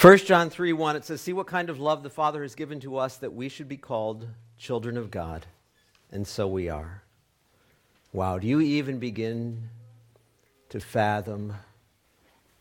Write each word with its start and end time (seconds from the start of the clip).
1 0.00 0.18
John 0.18 0.50
3 0.50 0.74
1, 0.74 0.96
it 0.96 1.04
says, 1.06 1.22
See 1.22 1.32
what 1.32 1.46
kind 1.46 1.70
of 1.70 1.80
love 1.80 2.02
the 2.02 2.10
Father 2.10 2.42
has 2.42 2.54
given 2.54 2.80
to 2.80 2.98
us 2.98 3.16
that 3.16 3.32
we 3.32 3.48
should 3.48 3.66
be 3.66 3.78
called 3.78 4.28
children 4.58 4.98
of 4.98 5.10
God. 5.10 5.46
And 6.12 6.26
so 6.26 6.46
we 6.46 6.68
are. 6.68 7.02
Wow, 8.12 8.38
do 8.38 8.46
you 8.46 8.60
even 8.60 8.98
begin 8.98 9.70
to 10.68 10.80
fathom 10.80 11.54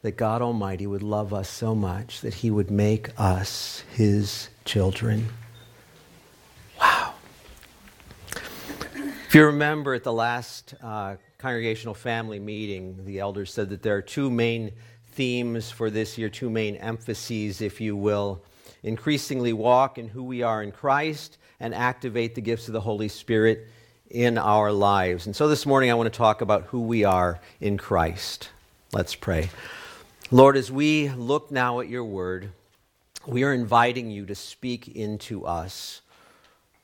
that 0.01 0.13
God 0.13 0.41
Almighty 0.41 0.87
would 0.87 1.03
love 1.03 1.33
us 1.33 1.49
so 1.49 1.75
much 1.75 2.21
that 2.21 2.35
He 2.35 2.49
would 2.49 2.71
make 2.71 3.09
us 3.19 3.83
His 3.91 4.47
children? 4.63 5.27
Wow. 6.79 7.15
If 9.27 9.35
you 9.35 9.45
remember 9.45 9.93
at 9.93 10.05
the 10.05 10.13
last 10.13 10.73
uh, 10.81 11.17
congregational 11.37 11.95
family 11.95 12.39
meeting, 12.39 13.03
the 13.03 13.19
elders 13.19 13.53
said 13.53 13.69
that 13.71 13.83
there 13.83 13.97
are 13.97 14.01
two 14.01 14.31
main 14.31 14.71
themes 15.15 15.71
for 15.71 15.89
this 15.89 16.17
year, 16.17 16.29
two 16.29 16.49
main 16.49 16.75
emphases, 16.75 17.61
if 17.61 17.79
you 17.79 17.95
will. 17.95 18.41
Increasingly 18.83 19.53
walk 19.53 19.97
in 19.97 20.09
who 20.09 20.23
we 20.23 20.43
are 20.43 20.61
in 20.61 20.71
Christ 20.71 21.37
and 21.59 21.73
activate 21.73 22.35
the 22.35 22.41
gifts 22.41 22.67
of 22.67 22.73
the 22.73 22.81
Holy 22.81 23.07
Spirit 23.07 23.67
in 24.09 24.37
our 24.37 24.71
lives. 24.71 25.25
And 25.25 25.35
so 25.35 25.47
this 25.47 25.65
morning 25.65 25.89
I 25.89 25.95
want 25.95 26.11
to 26.11 26.17
talk 26.17 26.41
about 26.41 26.63
who 26.65 26.81
we 26.81 27.05
are 27.05 27.39
in 27.59 27.77
Christ. 27.77 28.49
Let's 28.91 29.15
pray. 29.15 29.49
Lord, 30.31 30.57
as 30.57 30.71
we 30.71 31.09
look 31.09 31.49
now 31.49 31.79
at 31.79 31.87
your 31.87 32.03
word, 32.03 32.51
we 33.25 33.43
are 33.43 33.53
inviting 33.53 34.11
you 34.11 34.25
to 34.25 34.35
speak 34.35 34.89
into 34.89 35.45
us. 35.45 36.01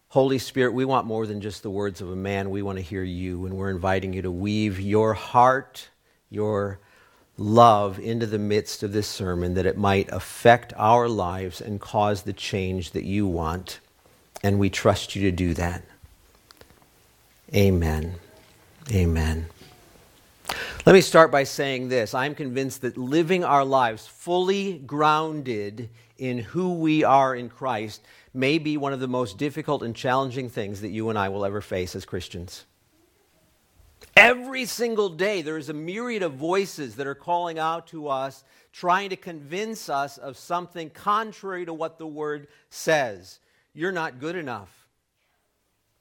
Holy 0.07 0.39
Spirit, 0.39 0.73
we 0.73 0.85
want 0.85 1.05
more 1.05 1.27
than 1.27 1.41
just 1.41 1.63
the 1.63 1.69
words 1.69 2.01
of 2.01 2.09
a 2.09 2.15
man. 2.15 2.49
We 2.49 2.61
want 2.61 2.77
to 2.77 2.83
hear 2.83 3.03
you, 3.03 3.45
and 3.45 3.55
we're 3.55 3.69
inviting 3.69 4.13
you 4.13 4.21
to 4.23 4.31
weave 4.31 4.79
your 4.79 5.13
heart, 5.13 5.89
your 6.29 6.79
love 7.37 7.99
into 7.99 8.25
the 8.25 8.39
midst 8.39 8.83
of 8.83 8.93
this 8.93 9.07
sermon 9.07 9.53
that 9.55 9.65
it 9.65 9.77
might 9.77 10.11
affect 10.11 10.73
our 10.77 11.07
lives 11.07 11.61
and 11.61 11.79
cause 11.79 12.23
the 12.23 12.33
change 12.33 12.91
that 12.91 13.03
you 13.03 13.25
want. 13.25 13.79
And 14.43 14.59
we 14.59 14.69
trust 14.69 15.15
you 15.15 15.29
to 15.29 15.35
do 15.35 15.53
that. 15.55 15.83
Amen. 17.53 18.15
Amen. 18.91 19.47
Let 20.85 20.93
me 20.93 21.01
start 21.01 21.31
by 21.31 21.43
saying 21.43 21.89
this. 21.89 22.13
I'm 22.13 22.33
convinced 22.33 22.81
that 22.81 22.97
living 22.97 23.43
our 23.43 23.63
lives 23.63 24.07
fully 24.07 24.79
grounded 24.79 25.89
in 26.17 26.39
who 26.39 26.73
we 26.75 27.03
are 27.03 27.35
in 27.35 27.49
Christ 27.49 28.01
may 28.33 28.57
be 28.57 28.77
one 28.77 28.93
of 28.93 28.99
the 28.99 29.07
most 29.07 29.37
difficult 29.37 29.83
and 29.83 29.95
challenging 29.95 30.49
things 30.49 30.81
that 30.81 30.89
you 30.89 31.09
and 31.09 31.19
I 31.19 31.29
will 31.29 31.45
ever 31.45 31.61
face 31.61 31.95
as 31.95 32.05
Christians. 32.05 32.65
Every 34.15 34.65
single 34.65 35.09
day, 35.09 35.41
there 35.41 35.57
is 35.57 35.69
a 35.69 35.73
myriad 35.73 36.23
of 36.23 36.33
voices 36.33 36.95
that 36.95 37.07
are 37.07 37.15
calling 37.15 37.59
out 37.59 37.87
to 37.87 38.07
us, 38.07 38.43
trying 38.73 39.09
to 39.09 39.15
convince 39.15 39.89
us 39.89 40.17
of 40.17 40.37
something 40.37 40.89
contrary 40.89 41.65
to 41.65 41.73
what 41.73 41.97
the 41.97 42.07
Word 42.07 42.47
says. 42.69 43.39
You're 43.73 43.91
not 43.91 44.19
good 44.19 44.35
enough. 44.35 44.69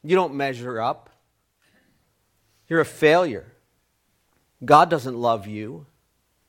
You 0.02 0.16
don't 0.16 0.34
measure 0.34 0.80
up. 0.80 1.10
You're 2.68 2.80
a 2.80 2.86
failure. 2.86 3.52
God 4.64 4.90
doesn't 4.90 5.16
love 5.16 5.46
you. 5.46 5.86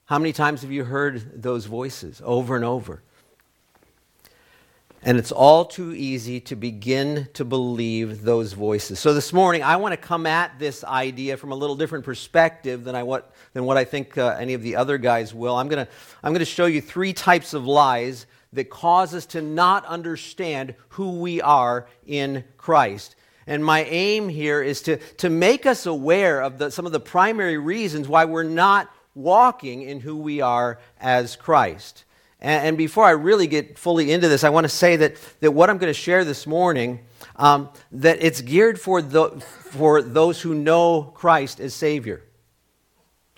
How 0.05 0.19
many 0.19 0.33
times 0.33 0.61
have 0.61 0.71
you 0.71 0.83
heard 0.83 1.41
those 1.41 1.65
voices 1.65 2.21
over 2.25 2.55
and 2.55 2.65
over? 2.65 3.02
And 5.03 5.17
it's 5.17 5.31
all 5.31 5.66
too 5.66 5.94
easy 5.94 6.39
to 6.41 6.55
begin 6.55 7.27
to 7.33 7.44
believe 7.44 8.21
those 8.21 8.53
voices. 8.53 8.99
So 8.99 9.16
this 9.16 9.33
morning, 9.33 9.63
I 9.63 9.77
want 9.77 9.93
to 9.93 9.97
come 9.97 10.27
at 10.27 10.59
this 10.59 10.83
idea 10.83 11.38
from 11.38 11.52
a 11.52 11.55
little 11.55 11.75
different 11.75 12.05
perspective 12.05 12.83
than, 12.83 12.93
I, 12.93 13.02
what, 13.02 13.33
than 13.53 13.66
what 13.66 13.77
I 13.77 13.83
think 13.83 14.16
uh, 14.19 14.35
any 14.39 14.53
of 14.53 14.61
the 14.61 14.75
other 14.75 14.99
guys 14.99 15.33
will. 15.33 15.55
I'm 15.55 15.69
going 15.69 15.83
to, 15.83 15.91
I'm 16.23 16.33
going 16.33 16.39
to 16.39 16.45
show 16.45 16.67
you 16.67 16.81
three 16.81 17.13
types 17.13 17.55
of 17.55 17.66
lies 17.66 18.27
that 18.53 18.69
cause 18.69 19.16
us 19.16 19.25
to 19.27 19.41
not 19.41 19.85
understand 19.85 20.75
who 20.89 21.19
we 21.19 21.41
are 21.41 21.88
in 22.05 22.43
Christ. 22.58 23.15
And 23.47 23.65
my 23.65 23.83
aim 23.86 24.30
here 24.30 24.61
is 24.61 24.83
to, 24.83 24.97
to 24.97 25.31
make 25.31 25.65
us 25.65 25.87
aware 25.87 26.43
of 26.43 26.59
the, 26.59 26.70
some 26.70 26.86
of 26.86 26.92
the 26.92 26.99
primary 26.99 27.58
reasons 27.58 28.08
why 28.08 28.26
we're 28.26 28.43
not 28.43 28.87
walking 29.15 29.81
in 29.81 29.99
who 29.99 30.17
we 30.17 30.42
are 30.42 30.80
as 30.99 31.36
Christ. 31.36 32.05
And, 32.41 32.75
before 32.75 33.05
I 33.05 33.11
really 33.11 33.45
get 33.45 33.77
fully 33.77 34.11
into 34.11 34.27
this, 34.27 34.43
I 34.43 34.49
want 34.49 34.65
to 34.65 34.69
say 34.69 34.95
that, 34.95 35.15
that 35.41 35.52
what 35.52 35.69
I'm 35.69 35.77
going 35.77 35.93
to 35.93 35.99
share 35.99 36.25
this 36.25 36.47
morning, 36.47 37.02
um, 37.35 37.69
that 37.91 38.23
it's 38.23 38.41
geared 38.41 38.81
for, 38.81 38.99
the, 38.99 39.29
for 39.39 40.02
those 40.02 40.41
who 40.41 40.55
know 40.55 41.03
Christ 41.03 41.59
as 41.59 41.75
Savior. 41.75 42.23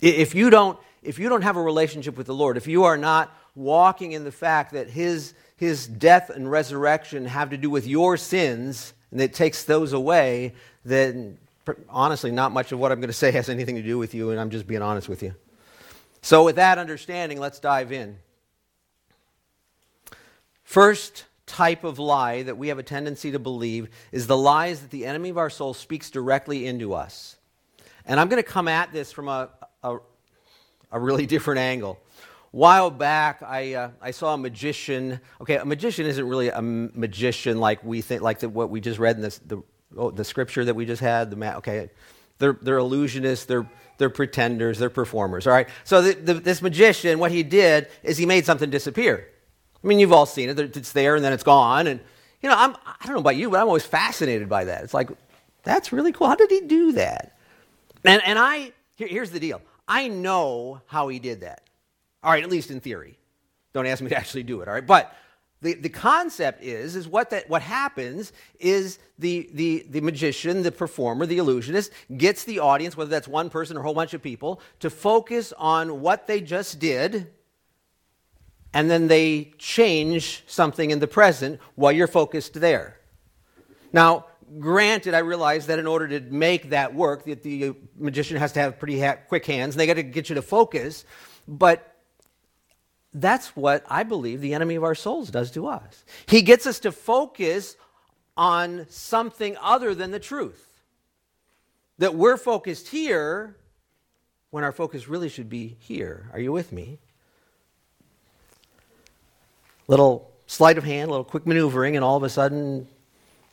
If 0.00 0.34
you, 0.34 0.48
don't, 0.48 0.78
if 1.02 1.18
you 1.18 1.28
don't 1.28 1.42
have 1.42 1.56
a 1.56 1.62
relationship 1.62 2.16
with 2.16 2.26
the 2.26 2.34
Lord, 2.34 2.56
if 2.56 2.66
you 2.66 2.84
are 2.84 2.96
not 2.96 3.36
walking 3.54 4.12
in 4.12 4.24
the 4.24 4.32
fact 4.32 4.72
that 4.72 4.88
His, 4.88 5.34
his 5.56 5.86
death 5.86 6.30
and 6.30 6.50
resurrection 6.50 7.26
have 7.26 7.50
to 7.50 7.58
do 7.58 7.68
with 7.68 7.86
your 7.86 8.16
sins, 8.16 8.94
and 9.10 9.20
it 9.20 9.34
takes 9.34 9.64
those 9.64 9.92
away, 9.92 10.54
then 10.84 11.36
honestly, 11.90 12.30
not 12.30 12.52
much 12.52 12.72
of 12.72 12.78
what 12.78 12.90
I'm 12.90 13.00
going 13.00 13.08
to 13.08 13.12
say 13.12 13.30
has 13.32 13.50
anything 13.50 13.76
to 13.76 13.82
do 13.82 13.98
with 13.98 14.14
you, 14.14 14.30
and 14.30 14.40
I'm 14.40 14.50
just 14.50 14.66
being 14.66 14.82
honest 14.82 15.10
with 15.10 15.22
you. 15.22 15.34
So, 16.22 16.44
with 16.44 16.56
that 16.56 16.78
understanding, 16.78 17.38
let's 17.38 17.58
dive 17.58 17.92
in. 17.92 18.16
First 20.64 21.26
type 21.46 21.84
of 21.84 21.98
lie 21.98 22.42
that 22.42 22.56
we 22.56 22.68
have 22.68 22.78
a 22.78 22.82
tendency 22.82 23.30
to 23.32 23.38
believe 23.38 23.88
is 24.10 24.26
the 24.26 24.36
lies 24.36 24.80
that 24.80 24.90
the 24.90 25.06
enemy 25.06 25.28
of 25.28 25.38
our 25.38 25.50
soul 25.50 25.74
speaks 25.74 26.10
directly 26.10 26.66
into 26.66 26.94
us. 26.94 27.36
And 28.06 28.18
I'm 28.18 28.28
going 28.28 28.42
to 28.42 28.48
come 28.48 28.66
at 28.66 28.92
this 28.92 29.12
from 29.12 29.28
a, 29.28 29.50
a, 29.82 29.98
a 30.90 30.98
really 30.98 31.26
different 31.34 31.60
angle. 31.60 31.98
A 32.52 32.56
while 32.56 32.90
back, 32.90 33.42
I, 33.42 33.74
uh, 33.74 33.90
I 34.00 34.10
saw 34.10 34.34
a 34.34 34.38
magician. 34.38 35.20
Okay, 35.40 35.56
a 35.56 35.64
magician 35.64 36.06
isn't 36.06 36.26
really 36.26 36.48
a 36.48 36.62
magician 36.62 37.60
like 37.60 37.84
we 37.84 38.00
think, 38.00 38.22
like 38.22 38.40
the, 38.40 38.48
what 38.48 38.70
we 38.70 38.80
just 38.80 38.98
read 38.98 39.16
in 39.16 39.22
this, 39.22 39.38
the, 39.38 39.62
oh, 39.96 40.10
the 40.10 40.24
scripture 40.24 40.64
that 40.64 40.74
we 40.74 40.86
just 40.86 41.02
had. 41.02 41.30
The 41.30 41.36
ma- 41.36 41.56
okay, 41.56 41.90
they're, 42.38 42.58
they're 42.62 42.78
illusionists, 42.78 43.46
they're, 43.46 43.68
they're 43.98 44.10
pretenders, 44.10 44.78
they're 44.78 44.90
performers, 44.90 45.46
all 45.46 45.52
right? 45.52 45.68
So 45.84 46.00
the, 46.00 46.14
the, 46.14 46.34
this 46.34 46.62
magician, 46.62 47.18
what 47.18 47.32
he 47.32 47.42
did 47.42 47.88
is 48.02 48.16
he 48.16 48.26
made 48.26 48.46
something 48.46 48.70
disappear. 48.70 49.28
I 49.84 49.86
mean, 49.86 49.98
you've 49.98 50.12
all 50.12 50.26
seen 50.26 50.48
it. 50.48 50.58
It's 50.58 50.92
there 50.92 51.14
and 51.14 51.24
then 51.24 51.34
it's 51.34 51.42
gone. 51.42 51.86
And, 51.86 52.00
you 52.40 52.48
know, 52.48 52.56
I'm, 52.56 52.74
I 52.86 53.04
don't 53.04 53.14
know 53.14 53.20
about 53.20 53.36
you, 53.36 53.50
but 53.50 53.60
I'm 53.60 53.66
always 53.66 53.84
fascinated 53.84 54.48
by 54.48 54.64
that. 54.64 54.82
It's 54.82 54.94
like, 54.94 55.10
that's 55.62 55.92
really 55.92 56.10
cool. 56.10 56.26
How 56.26 56.36
did 56.36 56.50
he 56.50 56.62
do 56.62 56.92
that? 56.92 57.36
And, 58.04 58.22
and 58.24 58.38
I, 58.38 58.72
here, 58.96 59.08
here's 59.08 59.30
the 59.30 59.40
deal 59.40 59.60
I 59.86 60.08
know 60.08 60.80
how 60.86 61.08
he 61.08 61.18
did 61.18 61.42
that. 61.42 61.62
All 62.22 62.32
right, 62.32 62.42
at 62.42 62.50
least 62.50 62.70
in 62.70 62.80
theory. 62.80 63.18
Don't 63.74 63.86
ask 63.86 64.02
me 64.02 64.08
to 64.08 64.16
actually 64.16 64.44
do 64.44 64.62
it, 64.62 64.68
all 64.68 64.74
right? 64.74 64.86
But 64.86 65.14
the, 65.60 65.74
the 65.74 65.88
concept 65.90 66.62
is, 66.62 66.96
is 66.96 67.06
what, 67.06 67.30
that, 67.30 67.50
what 67.50 67.60
happens 67.60 68.32
is 68.58 68.98
the, 69.18 69.50
the, 69.52 69.84
the 69.90 70.00
magician, 70.00 70.62
the 70.62 70.72
performer, 70.72 71.26
the 71.26 71.38
illusionist 71.38 71.92
gets 72.16 72.44
the 72.44 72.60
audience, 72.60 72.96
whether 72.96 73.10
that's 73.10 73.28
one 73.28 73.50
person 73.50 73.76
or 73.76 73.80
a 73.80 73.82
whole 73.82 73.94
bunch 73.94 74.14
of 74.14 74.22
people, 74.22 74.60
to 74.80 74.88
focus 74.88 75.52
on 75.58 76.00
what 76.00 76.26
they 76.26 76.40
just 76.40 76.78
did 76.78 77.30
and 78.74 78.90
then 78.90 79.06
they 79.06 79.52
change 79.56 80.42
something 80.46 80.90
in 80.90 80.98
the 80.98 81.06
present 81.06 81.60
while 81.76 81.92
you're 81.92 82.08
focused 82.08 82.54
there. 82.60 82.98
Now, 83.92 84.26
granted, 84.58 85.14
I 85.14 85.20
realize 85.20 85.66
that 85.66 85.78
in 85.78 85.86
order 85.86 86.08
to 86.08 86.20
make 86.20 86.70
that 86.70 86.92
work, 86.92 87.24
that 87.24 87.44
the 87.44 87.74
magician 87.96 88.36
has 88.36 88.52
to 88.52 88.60
have 88.60 88.80
pretty 88.80 89.00
ha- 89.00 89.18
quick 89.28 89.46
hands, 89.46 89.74
and 89.74 89.80
they 89.80 89.86
got 89.86 89.94
to 89.94 90.02
get 90.02 90.28
you 90.28 90.34
to 90.34 90.42
focus. 90.42 91.04
But 91.46 91.94
that's 93.12 93.54
what 93.54 93.86
I 93.88 94.02
believe 94.02 94.40
the 94.40 94.54
enemy 94.54 94.74
of 94.74 94.82
our 94.82 94.96
souls 94.96 95.30
does 95.30 95.52
to 95.52 95.68
us. 95.68 96.04
He 96.26 96.42
gets 96.42 96.66
us 96.66 96.80
to 96.80 96.90
focus 96.90 97.76
on 98.36 98.86
something 98.90 99.56
other 99.62 99.94
than 99.94 100.10
the 100.10 100.18
truth. 100.18 100.82
That 101.98 102.16
we're 102.16 102.36
focused 102.36 102.88
here 102.88 103.56
when 104.50 104.64
our 104.64 104.72
focus 104.72 105.06
really 105.06 105.28
should 105.28 105.48
be 105.48 105.76
here. 105.78 106.28
Are 106.32 106.40
you 106.40 106.50
with 106.50 106.72
me? 106.72 106.98
Little 109.86 110.30
sleight 110.46 110.78
of 110.78 110.84
hand, 110.84 111.08
a 111.08 111.10
little 111.10 111.24
quick 111.24 111.46
maneuvering, 111.46 111.96
and 111.96 112.04
all 112.04 112.16
of 112.16 112.22
a 112.22 112.28
sudden 112.28 112.86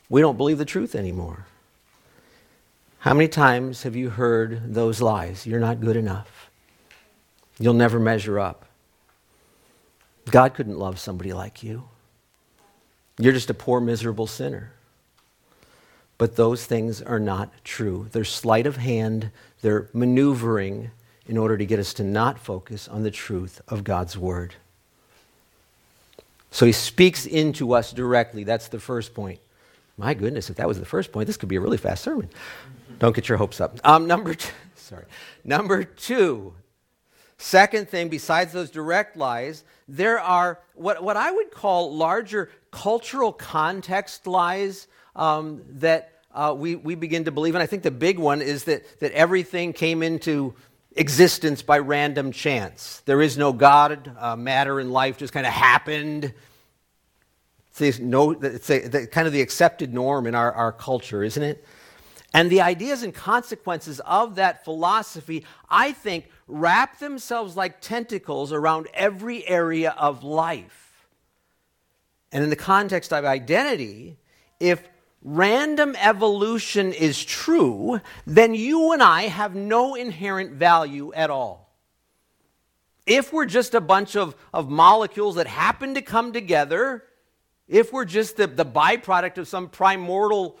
we 0.08 0.20
don't 0.20 0.36
believe 0.36 0.58
the 0.58 0.64
truth 0.64 0.94
anymore. 0.94 1.46
How 2.98 3.14
many 3.14 3.28
times 3.28 3.82
have 3.82 3.96
you 3.96 4.10
heard 4.10 4.74
those 4.74 5.00
lies? 5.00 5.46
You're 5.46 5.58
not 5.58 5.80
good 5.80 5.96
enough. 5.96 6.50
You'll 7.58 7.74
never 7.74 7.98
measure 7.98 8.38
up. 8.38 8.66
God 10.30 10.54
couldn't 10.54 10.78
love 10.78 11.00
somebody 11.00 11.32
like 11.32 11.62
you. 11.62 11.88
You're 13.18 13.32
just 13.32 13.50
a 13.50 13.54
poor, 13.54 13.80
miserable 13.80 14.26
sinner. 14.26 14.72
But 16.16 16.36
those 16.36 16.64
things 16.64 17.02
are 17.02 17.18
not 17.18 17.52
true. 17.64 18.08
They're 18.12 18.24
sleight 18.24 18.66
of 18.66 18.76
hand, 18.76 19.30
they're 19.62 19.88
maneuvering 19.92 20.90
in 21.26 21.36
order 21.36 21.56
to 21.56 21.66
get 21.66 21.80
us 21.80 21.94
to 21.94 22.04
not 22.04 22.38
focus 22.38 22.86
on 22.86 23.02
the 23.02 23.10
truth 23.10 23.60
of 23.66 23.84
God's 23.84 24.16
Word. 24.16 24.54
So 26.52 26.64
he 26.64 26.72
speaks 26.72 27.26
into 27.26 27.72
us 27.72 27.92
directly. 27.92 28.44
That's 28.44 28.68
the 28.68 28.78
first 28.78 29.14
point. 29.14 29.40
My 29.96 30.14
goodness, 30.14 30.48
if 30.48 30.56
that 30.56 30.68
was 30.68 30.78
the 30.78 30.86
first 30.86 31.10
point, 31.10 31.26
this 31.26 31.36
could 31.36 31.48
be 31.48 31.56
a 31.56 31.60
really 31.60 31.76
fast 31.76 32.04
sermon. 32.04 32.30
Don't 33.00 33.16
get 33.16 33.28
your 33.28 33.38
hopes 33.38 33.60
up. 33.60 33.80
Um, 33.82 34.06
number 34.06 34.34
two, 34.34 34.52
sorry. 34.76 35.06
Number 35.44 35.82
two, 35.82 36.54
Second 37.42 37.88
thing, 37.88 38.08
besides 38.08 38.52
those 38.52 38.70
direct 38.70 39.16
lies, 39.16 39.64
there 39.88 40.20
are 40.20 40.60
what, 40.74 41.02
what 41.02 41.16
I 41.16 41.32
would 41.32 41.50
call 41.50 41.92
larger 41.92 42.50
cultural 42.70 43.32
context 43.32 44.28
lies 44.28 44.86
um, 45.16 45.62
that 45.70 46.20
uh, 46.32 46.54
we, 46.56 46.76
we 46.76 46.94
begin 46.94 47.24
to 47.24 47.32
believe. 47.32 47.56
And 47.56 47.62
I 47.62 47.66
think 47.66 47.82
the 47.82 47.90
big 47.90 48.20
one 48.20 48.42
is 48.42 48.62
that, 48.64 49.00
that 49.00 49.10
everything 49.10 49.72
came 49.72 50.04
into 50.04 50.54
existence 50.96 51.62
by 51.62 51.78
random 51.78 52.32
chance. 52.32 53.02
There 53.06 53.22
is 53.22 53.38
no 53.38 53.52
God, 53.52 54.14
uh, 54.18 54.36
matter 54.36 54.80
in 54.80 54.90
life 54.90 55.18
just 55.18 55.32
kind 55.32 55.46
of 55.46 55.52
happened. 55.52 56.34
It's, 57.78 57.98
no, 57.98 58.32
it's 58.32 58.70
a, 58.70 58.88
the, 58.88 59.06
kind 59.06 59.26
of 59.26 59.32
the 59.32 59.40
accepted 59.40 59.94
norm 59.94 60.26
in 60.26 60.34
our, 60.34 60.52
our 60.52 60.72
culture, 60.72 61.22
isn't 61.22 61.42
it? 61.42 61.64
And 62.34 62.50
the 62.50 62.62
ideas 62.62 63.02
and 63.02 63.14
consequences 63.14 64.00
of 64.00 64.36
that 64.36 64.64
philosophy, 64.64 65.44
I 65.68 65.92
think, 65.92 66.30
wrap 66.46 66.98
themselves 66.98 67.56
like 67.56 67.80
tentacles 67.80 68.52
around 68.52 68.88
every 68.94 69.46
area 69.46 69.94
of 69.98 70.24
life. 70.24 71.06
And 72.30 72.42
in 72.42 72.50
the 72.50 72.56
context 72.56 73.12
of 73.12 73.24
identity, 73.26 74.16
if 74.58 74.82
random 75.22 75.96
evolution 75.98 76.92
is 76.92 77.24
true, 77.24 78.00
then 78.26 78.54
you 78.54 78.92
and 78.92 79.02
I 79.02 79.22
have 79.22 79.54
no 79.54 79.94
inherent 79.94 80.52
value 80.52 81.12
at 81.14 81.30
all. 81.30 81.72
If 83.06 83.32
we're 83.32 83.46
just 83.46 83.74
a 83.74 83.80
bunch 83.80 84.16
of, 84.16 84.36
of 84.52 84.68
molecules 84.68 85.36
that 85.36 85.46
happen 85.46 85.94
to 85.94 86.02
come 86.02 86.32
together, 86.32 87.04
if 87.68 87.92
we're 87.92 88.04
just 88.04 88.36
the, 88.36 88.46
the 88.46 88.64
byproduct 88.64 89.38
of 89.38 89.48
some 89.48 89.68
primordial 89.68 90.58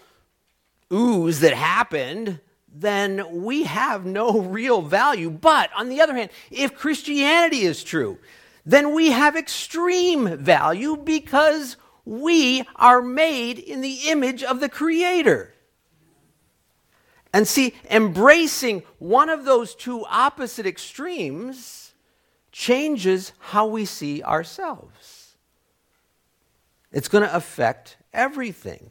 ooze 0.92 1.40
that 1.40 1.54
happened, 1.54 2.40
then 2.72 3.42
we 3.42 3.64
have 3.64 4.04
no 4.04 4.40
real 4.40 4.82
value. 4.82 5.30
But 5.30 5.70
on 5.76 5.88
the 5.88 6.00
other 6.00 6.14
hand, 6.14 6.30
if 6.50 6.74
Christianity 6.74 7.62
is 7.62 7.84
true, 7.84 8.18
then 8.64 8.94
we 8.94 9.10
have 9.10 9.36
extreme 9.36 10.38
value 10.38 10.96
because 10.96 11.76
we 12.04 12.64
are 12.76 13.00
made 13.00 13.58
in 13.58 13.80
the 13.80 14.08
image 14.08 14.42
of 14.42 14.60
the 14.60 14.68
Creator. 14.68 15.54
And 17.32 17.48
see, 17.48 17.74
embracing 17.90 18.82
one 18.98 19.30
of 19.30 19.44
those 19.44 19.74
two 19.74 20.04
opposite 20.06 20.66
extremes 20.66 21.92
changes 22.50 23.32
how 23.38 23.66
we 23.66 23.84
see 23.84 24.22
ourselves. 24.22 25.36
It's 26.92 27.08
going 27.08 27.24
to 27.24 27.34
affect 27.34 27.96
everything. 28.12 28.90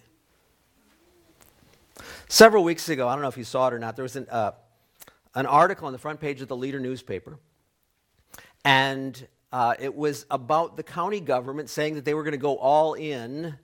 Several 2.28 2.64
weeks 2.64 2.90
ago, 2.90 3.08
I 3.08 3.14
don't 3.14 3.22
know 3.22 3.28
if 3.28 3.38
you 3.38 3.44
saw 3.44 3.68
it 3.68 3.74
or 3.74 3.80
not, 3.80 3.96
there 3.96 4.04
was 4.04 4.16
an, 4.16 4.26
uh, 4.32 4.52
an 5.36 5.46
article 5.46 5.86
on 5.86 5.94
the 5.94 6.00
front 6.00 6.20
page 6.20 6.42
of 6.42 6.48
the 6.48 6.56
Leader 6.56 6.80
newspaper. 6.80 7.38
And 8.66 9.28
uh, 9.52 9.76
it 9.80 9.94
was 9.94 10.26
about 10.32 10.78
the 10.78 10.84
county 10.84 11.20
government 11.20 11.70
saying 11.70 11.96
that 11.96 12.06
they 12.06 12.14
were 12.14 12.24
going 12.24 12.32
to 12.32 12.38
go 12.38 12.58
all 12.58 12.94
in 12.94 13.56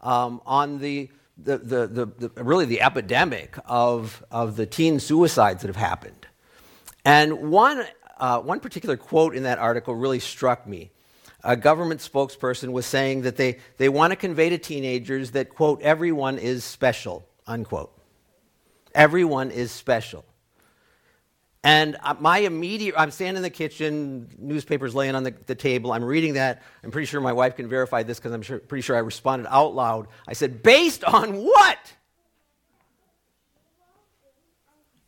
um, 0.00 0.40
on 0.46 0.78
the, 0.78 1.10
the, 1.36 1.58
the, 1.58 1.86
the, 1.86 2.28
the, 2.28 2.44
really 2.44 2.64
the 2.64 2.80
epidemic 2.80 3.56
of, 3.66 4.24
of 4.30 4.56
the 4.56 4.66
teen 4.66 5.00
suicides 5.00 5.62
that 5.62 5.68
have 5.68 5.76
happened. 5.76 6.26
And 7.04 7.50
one, 7.50 7.84
uh, 8.18 8.40
one 8.40 8.60
particular 8.60 8.96
quote 8.96 9.34
in 9.34 9.42
that 9.42 9.58
article 9.58 9.94
really 9.94 10.20
struck 10.20 10.66
me. 10.66 10.90
A 11.42 11.56
government 11.56 12.00
spokesperson 12.00 12.72
was 12.72 12.86
saying 12.86 13.22
that 13.22 13.36
they, 13.36 13.58
they 13.76 13.90
want 13.90 14.12
to 14.12 14.16
convey 14.16 14.48
to 14.48 14.56
teenagers 14.56 15.32
that, 15.32 15.50
quote, 15.50 15.82
everyone 15.82 16.38
is 16.38 16.64
special, 16.64 17.26
unquote. 17.46 17.92
Everyone 18.94 19.50
is 19.50 19.70
special. 19.70 20.24
And 21.64 21.96
uh, 22.02 22.14
my 22.20 22.38
immediate, 22.40 22.94
I'm 22.96 23.10
standing 23.10 23.38
in 23.38 23.42
the 23.42 23.48
kitchen, 23.48 24.28
newspaper's 24.38 24.94
laying 24.94 25.14
on 25.14 25.24
the, 25.24 25.34
the 25.46 25.54
table, 25.54 25.92
I'm 25.92 26.04
reading 26.04 26.34
that. 26.34 26.62
I'm 26.84 26.90
pretty 26.90 27.06
sure 27.06 27.22
my 27.22 27.32
wife 27.32 27.56
can 27.56 27.68
verify 27.68 28.02
this 28.02 28.18
because 28.18 28.32
I'm 28.32 28.42
sure, 28.42 28.58
pretty 28.58 28.82
sure 28.82 28.94
I 28.96 28.98
responded 28.98 29.48
out 29.50 29.74
loud. 29.74 30.08
I 30.28 30.34
said, 30.34 30.62
based 30.62 31.02
on 31.04 31.36
what? 31.36 31.78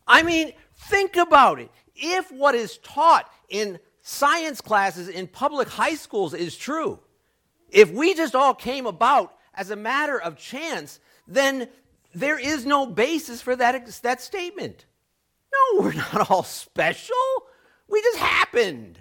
I 0.07 0.23
mean, 0.23 0.53
think 0.75 1.15
about 1.15 1.59
it. 1.59 1.69
If 1.95 2.31
what 2.31 2.55
is 2.55 2.79
taught 2.79 3.31
in 3.49 3.77
science 4.01 4.59
classes 4.59 5.09
in 5.09 5.27
public 5.27 5.67
high 5.67 5.93
schools 5.93 6.33
is 6.33 6.57
true, 6.57 6.99
if 7.69 7.91
we 7.91 8.15
just 8.15 8.33
all 8.33 8.55
came 8.55 8.87
about 8.87 9.35
as 9.53 9.69
a 9.69 9.75
matter 9.75 10.19
of 10.19 10.37
chance, 10.37 10.99
then 11.27 11.67
there 12.15 12.39
is 12.39 12.65
no 12.65 12.87
basis 12.87 13.43
for 13.43 13.55
that, 13.57 13.85
that 14.01 14.21
statement. 14.21 14.85
No, 15.51 15.81
we're 15.81 15.93
not 15.93 16.29
all 16.29 16.43
special. 16.43 17.15
We 17.87 18.01
just 18.01 18.19
happened. 18.19 18.99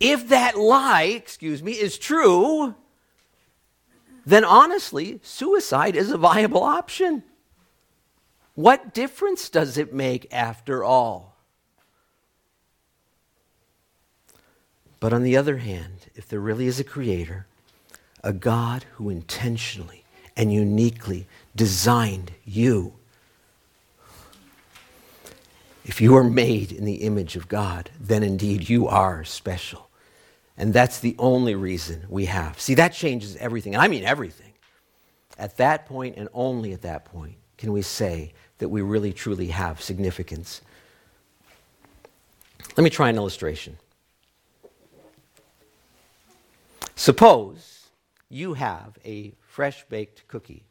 If 0.00 0.28
that 0.28 0.58
lie, 0.58 1.02
excuse 1.02 1.62
me, 1.62 1.72
is 1.72 1.98
true, 1.98 2.74
then 4.26 4.44
honestly, 4.44 5.20
suicide 5.22 5.94
is 5.94 6.10
a 6.10 6.18
viable 6.18 6.62
option. 6.62 7.22
What 8.54 8.92
difference 8.92 9.48
does 9.48 9.78
it 9.78 9.94
make 9.94 10.32
after 10.32 10.84
all? 10.84 11.36
But 15.00 15.12
on 15.12 15.22
the 15.22 15.36
other 15.36 15.56
hand, 15.58 16.10
if 16.14 16.28
there 16.28 16.40
really 16.40 16.66
is 16.66 16.78
a 16.78 16.84
creator, 16.84 17.46
a 18.22 18.32
God 18.32 18.84
who 18.94 19.08
intentionally 19.08 20.04
and 20.36 20.52
uniquely 20.52 21.26
designed 21.56 22.32
you. 22.44 22.94
If 25.84 26.00
you 26.00 26.16
are 26.16 26.24
made 26.24 26.72
in 26.72 26.84
the 26.84 27.02
image 27.02 27.36
of 27.36 27.48
God, 27.48 27.90
then 28.00 28.22
indeed 28.22 28.68
you 28.68 28.86
are 28.86 29.24
special. 29.24 29.88
And 30.56 30.72
that's 30.72 31.00
the 31.00 31.16
only 31.18 31.54
reason 31.54 32.06
we 32.08 32.26
have. 32.26 32.60
See, 32.60 32.74
that 32.74 32.92
changes 32.92 33.36
everything. 33.36 33.74
And 33.74 33.82
I 33.82 33.88
mean 33.88 34.04
everything. 34.04 34.52
At 35.38 35.56
that 35.56 35.86
point, 35.86 36.16
and 36.16 36.28
only 36.34 36.72
at 36.72 36.82
that 36.82 37.04
point, 37.06 37.36
can 37.56 37.72
we 37.72 37.82
say 37.82 38.32
that 38.62 38.68
we 38.68 38.80
really 38.80 39.12
truly 39.12 39.48
have 39.48 39.82
significance. 39.82 40.60
Let 42.76 42.84
me 42.84 42.90
try 42.90 43.10
an 43.10 43.16
illustration. 43.16 43.76
Suppose 46.94 47.88
you 48.28 48.54
have 48.54 48.96
a 49.04 49.32
fresh 49.48 49.84
baked 49.88 50.28
cookie. 50.28 50.62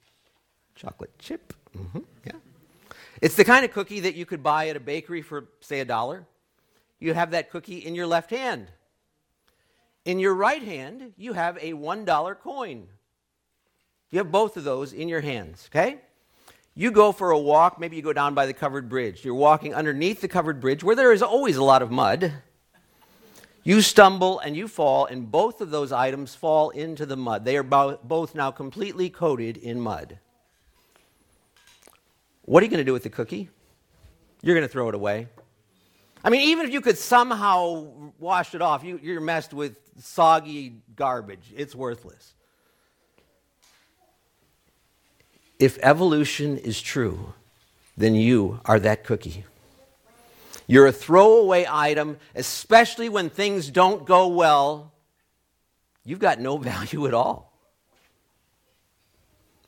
Chocolate 0.76 1.12
chip. 1.20 1.54
Mm-hmm. 1.78 2.00
Yeah. 2.26 2.32
It's 3.22 3.36
the 3.36 3.46
kind 3.46 3.64
of 3.64 3.72
cookie 3.72 4.02
that 4.02 4.16
you 4.16 4.26
could 4.26 4.42
buy 4.42 4.70
at 4.70 4.76
a 4.76 4.80
bakery 4.80 5.22
for, 5.22 5.46
say, 5.60 5.80
a 5.80 5.86
dollar. 5.86 6.26
You 7.00 7.14
have 7.14 7.32
that 7.32 7.52
cookie 7.52 7.78
in 7.78 7.94
your 7.94 8.08
left 8.08 8.32
hand. 8.32 8.68
In 10.06 10.20
your 10.20 10.34
right 10.34 10.64
hand, 10.64 11.14
you 11.18 11.34
have 11.34 11.58
a 11.58 11.74
$1 11.74 12.40
coin. 12.40 12.88
You 14.10 14.18
have 14.18 14.32
both 14.32 14.58
of 14.58 14.64
those 14.64 14.92
in 14.92 15.08
your 15.08 15.22
hands, 15.22 15.70
okay? 15.72 16.00
You 16.74 16.90
go 16.90 17.12
for 17.12 17.32
a 17.32 17.38
walk, 17.38 17.80
maybe 17.80 17.96
you 17.96 18.02
go 18.02 18.12
down 18.12 18.34
by 18.34 18.48
the 18.48 18.54
covered 18.54 18.90
bridge. 18.90 19.24
You're 19.24 19.36
walking 19.36 19.76
underneath 19.76 20.22
the 20.22 20.28
covered 20.28 20.60
bridge 20.60 20.84
where 20.84 20.96
there 20.96 21.12
is 21.12 21.22
always 21.22 21.58
a 21.58 21.64
lot 21.64 21.82
of 21.82 21.92
mud. 21.92 22.34
You 23.64 23.82
stumble 23.82 24.40
and 24.40 24.58
you 24.58 24.68
fall, 24.68 25.06
and 25.06 25.30
both 25.30 25.62
of 25.62 25.70
those 25.70 25.92
items 25.92 26.34
fall 26.34 26.72
into 26.72 27.06
the 27.06 27.16
mud. 27.16 27.46
They 27.46 27.58
are 27.58 27.64
both 27.64 28.34
now 28.34 28.50
completely 28.50 29.12
coated 29.12 29.58
in 29.58 29.80
mud. 29.80 30.18
What 32.44 32.62
are 32.62 32.66
you 32.66 32.70
going 32.70 32.80
to 32.80 32.86
do 32.86 32.94
with 32.94 33.04
the 33.04 33.10
cookie? 33.10 33.50
You're 34.42 34.56
going 34.56 34.68
to 34.68 34.72
throw 34.72 34.90
it 34.90 34.96
away. 34.96 35.28
I 36.24 36.30
mean, 36.30 36.42
even 36.50 36.66
if 36.66 36.74
you 36.74 36.82
could 36.82 36.98
somehow 36.98 37.88
wash 38.20 38.54
it 38.54 38.62
off, 38.62 38.84
you, 38.84 39.00
you're 39.02 39.22
messed 39.22 39.54
with 39.54 39.78
soggy 40.00 40.82
garbage. 40.96 41.54
It's 41.56 41.76
worthless. 41.76 42.34
If 45.60 45.78
evolution 45.82 46.58
is 46.58 46.82
true, 46.82 47.34
then 47.98 48.16
you 48.16 48.60
are 48.66 48.80
that 48.80 49.04
cookie. 49.04 49.46
You're 50.68 50.88
a 50.88 50.92
throwaway 50.92 51.66
item, 51.70 52.18
especially 52.34 53.10
when 53.10 53.30
things 53.30 53.70
don't 53.70 54.06
go 54.06 54.28
well. 54.28 54.94
You've 56.04 56.20
got 56.20 56.40
no 56.40 56.58
value 56.72 57.08
at 57.08 57.14
all. 57.14 57.52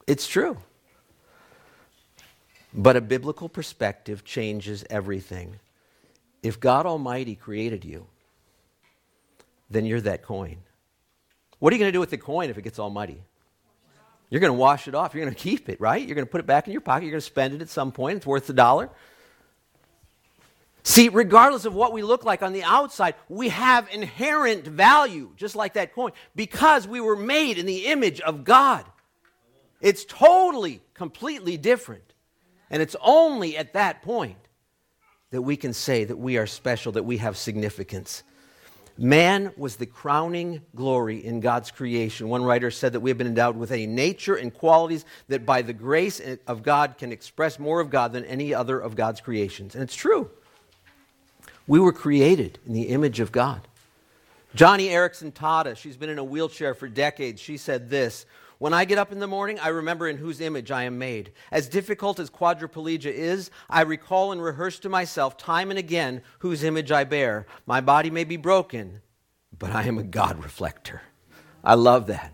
It's 0.07 0.27
true. 0.27 0.57
But 2.73 2.95
a 2.95 3.01
biblical 3.01 3.49
perspective 3.49 4.25
changes 4.25 4.83
everything. 4.89 5.59
If 6.41 6.59
God 6.59 6.85
Almighty 6.85 7.35
created 7.35 7.85
you, 7.85 8.07
then 9.69 9.85
you're 9.85 10.01
that 10.01 10.23
coin. 10.23 10.57
What 11.59 11.71
are 11.71 11.75
you 11.75 11.79
going 11.79 11.89
to 11.89 11.95
do 11.95 11.99
with 11.99 12.09
the 12.09 12.17
coin 12.17 12.49
if 12.49 12.57
it 12.57 12.63
gets 12.63 12.79
all 12.79 12.89
muddy? 12.89 13.21
You're 14.29 14.41
going 14.41 14.51
to 14.51 14.57
wash 14.57 14.87
it 14.87 14.95
off. 14.95 15.13
You're 15.13 15.23
going 15.23 15.35
to 15.35 15.39
keep 15.39 15.69
it, 15.69 15.79
right? 15.79 16.05
You're 16.05 16.15
going 16.15 16.25
to 16.25 16.31
put 16.31 16.41
it 16.41 16.47
back 16.47 16.67
in 16.67 16.71
your 16.71 16.81
pocket. 16.81 17.03
You're 17.03 17.11
going 17.11 17.21
to 17.21 17.25
spend 17.25 17.53
it 17.53 17.61
at 17.61 17.69
some 17.69 17.91
point. 17.91 18.17
It's 18.17 18.25
worth 18.25 18.49
a 18.49 18.53
dollar. 18.53 18.89
See, 20.83 21.07
regardless 21.07 21.65
of 21.65 21.73
what 21.73 21.93
we 21.93 22.01
look 22.03 22.25
like 22.25 22.41
on 22.41 22.51
the 22.51 22.63
outside, 22.63 23.15
we 23.29 23.49
have 23.49 23.87
inherent 23.93 24.65
value, 24.65 25.31
just 25.37 25.55
like 25.55 25.73
that 25.73 25.93
coin, 25.93 26.11
because 26.35 26.87
we 26.87 26.99
were 26.99 27.15
made 27.15 27.57
in 27.57 27.65
the 27.65 27.85
image 27.85 28.19
of 28.19 28.43
God. 28.43 28.85
It's 29.79 30.03
totally, 30.03 30.81
completely 30.93 31.55
different. 31.55 32.12
And 32.69 32.81
it's 32.81 32.95
only 33.01 33.57
at 33.57 33.73
that 33.73 34.01
point 34.01 34.37
that 35.31 35.41
we 35.41 35.57
can 35.57 35.73
say 35.73 36.03
that 36.03 36.17
we 36.17 36.37
are 36.37 36.45
special, 36.45 36.91
that 36.93 37.03
we 37.03 37.17
have 37.17 37.37
significance. 37.37 38.23
Man 38.97 39.51
was 39.57 39.77
the 39.77 39.87
crowning 39.87 40.61
glory 40.75 41.25
in 41.25 41.39
God's 41.39 41.71
creation. 41.71 42.29
One 42.29 42.43
writer 42.43 42.69
said 42.69 42.93
that 42.93 42.99
we 42.99 43.09
have 43.09 43.17
been 43.17 43.25
endowed 43.25 43.57
with 43.57 43.71
a 43.71 43.87
nature 43.87 44.35
and 44.35 44.53
qualities 44.53 45.05
that 45.29 45.45
by 45.45 45.63
the 45.63 45.73
grace 45.73 46.21
of 46.45 46.61
God 46.61 46.99
can 46.99 47.11
express 47.11 47.57
more 47.57 47.79
of 47.79 47.89
God 47.89 48.13
than 48.13 48.25
any 48.25 48.53
other 48.53 48.79
of 48.79 48.95
God's 48.95 49.19
creations. 49.19 49.73
And 49.73 49.83
it's 49.83 49.95
true. 49.95 50.29
We 51.65 51.79
were 51.79 51.93
created 51.93 52.59
in 52.67 52.73
the 52.73 52.83
image 52.83 53.19
of 53.19 53.31
God. 53.31 53.67
Joni 54.55 54.89
Eareckson 54.89 55.33
Tada, 55.33 55.75
she's 55.75 55.97
been 55.97 56.11
in 56.11 56.19
a 56.19 56.23
wheelchair 56.23 56.75
for 56.75 56.87
decades. 56.87 57.41
She 57.41 57.57
said 57.57 57.89
this 57.89 58.27
When 58.63 58.73
I 58.73 58.85
get 58.85 58.97
up 58.97 59.11
in 59.11 59.19
the 59.19 59.27
morning, 59.27 59.59
I 59.59 59.67
remember 59.67 60.07
in 60.07 60.15
whose 60.15 60.39
image 60.39 60.71
I 60.71 60.83
am 60.83 60.97
made. 60.97 61.33
As 61.51 61.67
difficult 61.67 62.17
as 62.17 62.29
quadriplegia 62.29 63.11
is, 63.11 63.51
I 63.69 63.81
recall 63.81 64.31
and 64.31 64.41
rehearse 64.41 64.79
to 64.79 64.87
myself 64.87 65.35
time 65.35 65.69
and 65.69 65.77
again 65.77 66.21
whose 66.39 66.63
image 66.63 66.89
I 66.89 67.03
bear. 67.03 67.45
My 67.65 67.81
body 67.81 68.09
may 68.09 68.23
be 68.23 68.37
broken, 68.37 69.01
but 69.59 69.71
I 69.71 69.83
am 69.83 69.97
a 69.97 70.03
God 70.03 70.41
reflector. 70.41 71.01
I 71.61 71.73
love 71.73 72.07
that. 72.07 72.33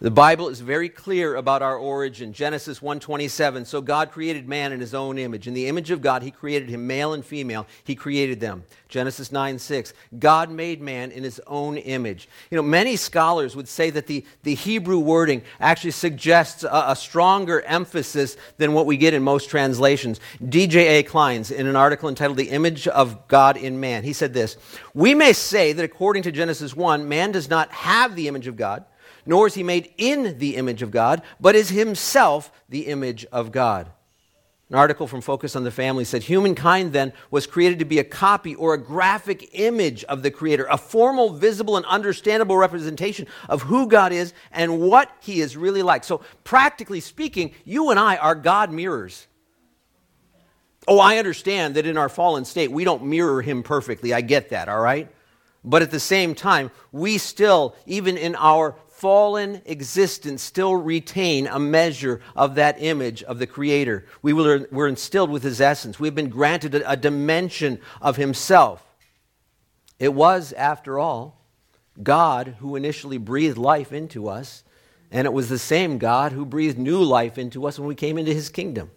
The 0.00 0.12
Bible 0.12 0.48
is 0.48 0.60
very 0.60 0.88
clear 0.88 1.34
about 1.34 1.60
our 1.60 1.76
origin. 1.76 2.32
Genesis 2.32 2.80
1:27. 2.80 3.64
So 3.64 3.80
God 3.80 4.12
created 4.12 4.48
man 4.48 4.70
in 4.70 4.78
his 4.78 4.94
own 4.94 5.18
image. 5.18 5.48
In 5.48 5.54
the 5.54 5.66
image 5.66 5.90
of 5.90 6.00
God 6.00 6.22
he 6.22 6.30
created 6.30 6.68
him 6.68 6.86
male 6.86 7.12
and 7.12 7.24
female. 7.24 7.66
He 7.82 7.96
created 7.96 8.38
them. 8.38 8.62
Genesis 8.88 9.30
9:6. 9.30 9.92
God 10.16 10.50
made 10.50 10.80
man 10.80 11.10
in 11.10 11.24
his 11.24 11.40
own 11.48 11.78
image. 11.78 12.28
You 12.48 12.54
know, 12.54 12.62
many 12.62 12.94
scholars 12.94 13.56
would 13.56 13.66
say 13.66 13.90
that 13.90 14.06
the, 14.06 14.24
the 14.44 14.54
Hebrew 14.54 15.00
wording 15.00 15.42
actually 15.58 15.90
suggests 15.90 16.62
a, 16.62 16.84
a 16.90 16.96
stronger 16.96 17.62
emphasis 17.62 18.36
than 18.56 18.74
what 18.74 18.86
we 18.86 18.96
get 18.96 19.14
in 19.14 19.24
most 19.24 19.50
translations. 19.50 20.20
D.J.A. 20.48 21.02
Clines 21.02 21.50
in 21.50 21.66
an 21.66 21.74
article 21.74 22.08
entitled 22.08 22.38
The 22.38 22.50
Image 22.50 22.86
of 22.86 23.26
God 23.26 23.56
in 23.56 23.80
Man, 23.80 24.04
he 24.04 24.12
said 24.12 24.32
this 24.32 24.58
We 24.94 25.12
may 25.16 25.32
say 25.32 25.72
that 25.72 25.84
according 25.84 26.22
to 26.22 26.30
Genesis 26.30 26.76
1, 26.76 27.08
man 27.08 27.32
does 27.32 27.50
not 27.50 27.72
have 27.72 28.14
the 28.14 28.28
image 28.28 28.46
of 28.46 28.54
God 28.54 28.84
nor 29.28 29.46
is 29.46 29.54
he 29.54 29.62
made 29.62 29.92
in 29.98 30.38
the 30.38 30.56
image 30.56 30.80
of 30.80 30.90
God, 30.90 31.20
but 31.38 31.54
is 31.54 31.68
himself 31.68 32.50
the 32.70 32.86
image 32.86 33.26
of 33.26 33.52
God. 33.52 33.90
An 34.70 34.76
article 34.76 35.06
from 35.06 35.20
Focus 35.20 35.54
on 35.54 35.64
the 35.64 35.70
Family 35.70 36.04
said 36.04 36.22
Humankind 36.22 36.94
then 36.94 37.12
was 37.30 37.46
created 37.46 37.78
to 37.78 37.84
be 37.84 37.98
a 37.98 38.04
copy 38.04 38.54
or 38.54 38.72
a 38.72 38.82
graphic 38.82 39.50
image 39.52 40.02
of 40.04 40.22
the 40.22 40.30
Creator, 40.30 40.66
a 40.70 40.78
formal, 40.78 41.34
visible, 41.34 41.76
and 41.76 41.84
understandable 41.84 42.56
representation 42.56 43.26
of 43.50 43.62
who 43.62 43.86
God 43.86 44.12
is 44.12 44.32
and 44.50 44.80
what 44.80 45.10
He 45.20 45.42
is 45.42 45.58
really 45.58 45.82
like. 45.82 46.04
So, 46.04 46.22
practically 46.42 47.00
speaking, 47.00 47.54
you 47.66 47.90
and 47.90 48.00
I 48.00 48.16
are 48.16 48.34
God 48.34 48.72
mirrors. 48.72 49.26
Oh, 50.86 51.00
I 51.00 51.18
understand 51.18 51.76
that 51.76 51.84
in 51.84 51.98
our 51.98 52.08
fallen 52.08 52.46
state, 52.46 52.70
we 52.70 52.84
don't 52.84 53.04
mirror 53.04 53.42
Him 53.42 53.62
perfectly. 53.62 54.14
I 54.14 54.22
get 54.22 54.50
that, 54.50 54.70
all 54.70 54.80
right? 54.80 55.10
But 55.64 55.82
at 55.82 55.90
the 55.90 56.00
same 56.00 56.34
time, 56.34 56.70
we 56.92 57.18
still, 57.18 57.74
even 57.84 58.16
in 58.16 58.34
our 58.36 58.74
fallen 58.98 59.62
existence 59.64 60.42
still 60.42 60.74
retain 60.74 61.46
a 61.46 61.58
measure 61.58 62.20
of 62.34 62.56
that 62.56 62.82
image 62.82 63.22
of 63.22 63.38
the 63.38 63.46
Creator. 63.46 64.04
We 64.22 64.32
were, 64.32 64.88
instilled 64.88 65.30
with 65.30 65.44
His 65.44 65.60
essence. 65.60 66.00
We've 66.00 66.14
been 66.14 66.28
granted 66.28 66.74
a 66.84 66.96
dimension 66.96 67.78
of 68.02 68.16
Himself. 68.16 68.84
It 70.00 70.14
was, 70.14 70.52
after 70.52 70.98
all, 70.98 71.40
God 72.02 72.56
who 72.58 72.74
initially 72.74 73.18
breathed 73.18 73.56
life 73.56 73.92
into 73.92 74.28
us, 74.28 74.64
and 75.12 75.26
it 75.26 75.32
was 75.32 75.48
the 75.48 75.58
same 75.58 75.98
God 75.98 76.32
who 76.32 76.44
breathed 76.44 76.78
new 76.78 77.02
life 77.02 77.38
into 77.38 77.66
us 77.66 77.78
when 77.78 77.86
we 77.86 77.94
came 77.94 78.18
into 78.18 78.34
His 78.34 78.48
kingdom. 78.48 78.90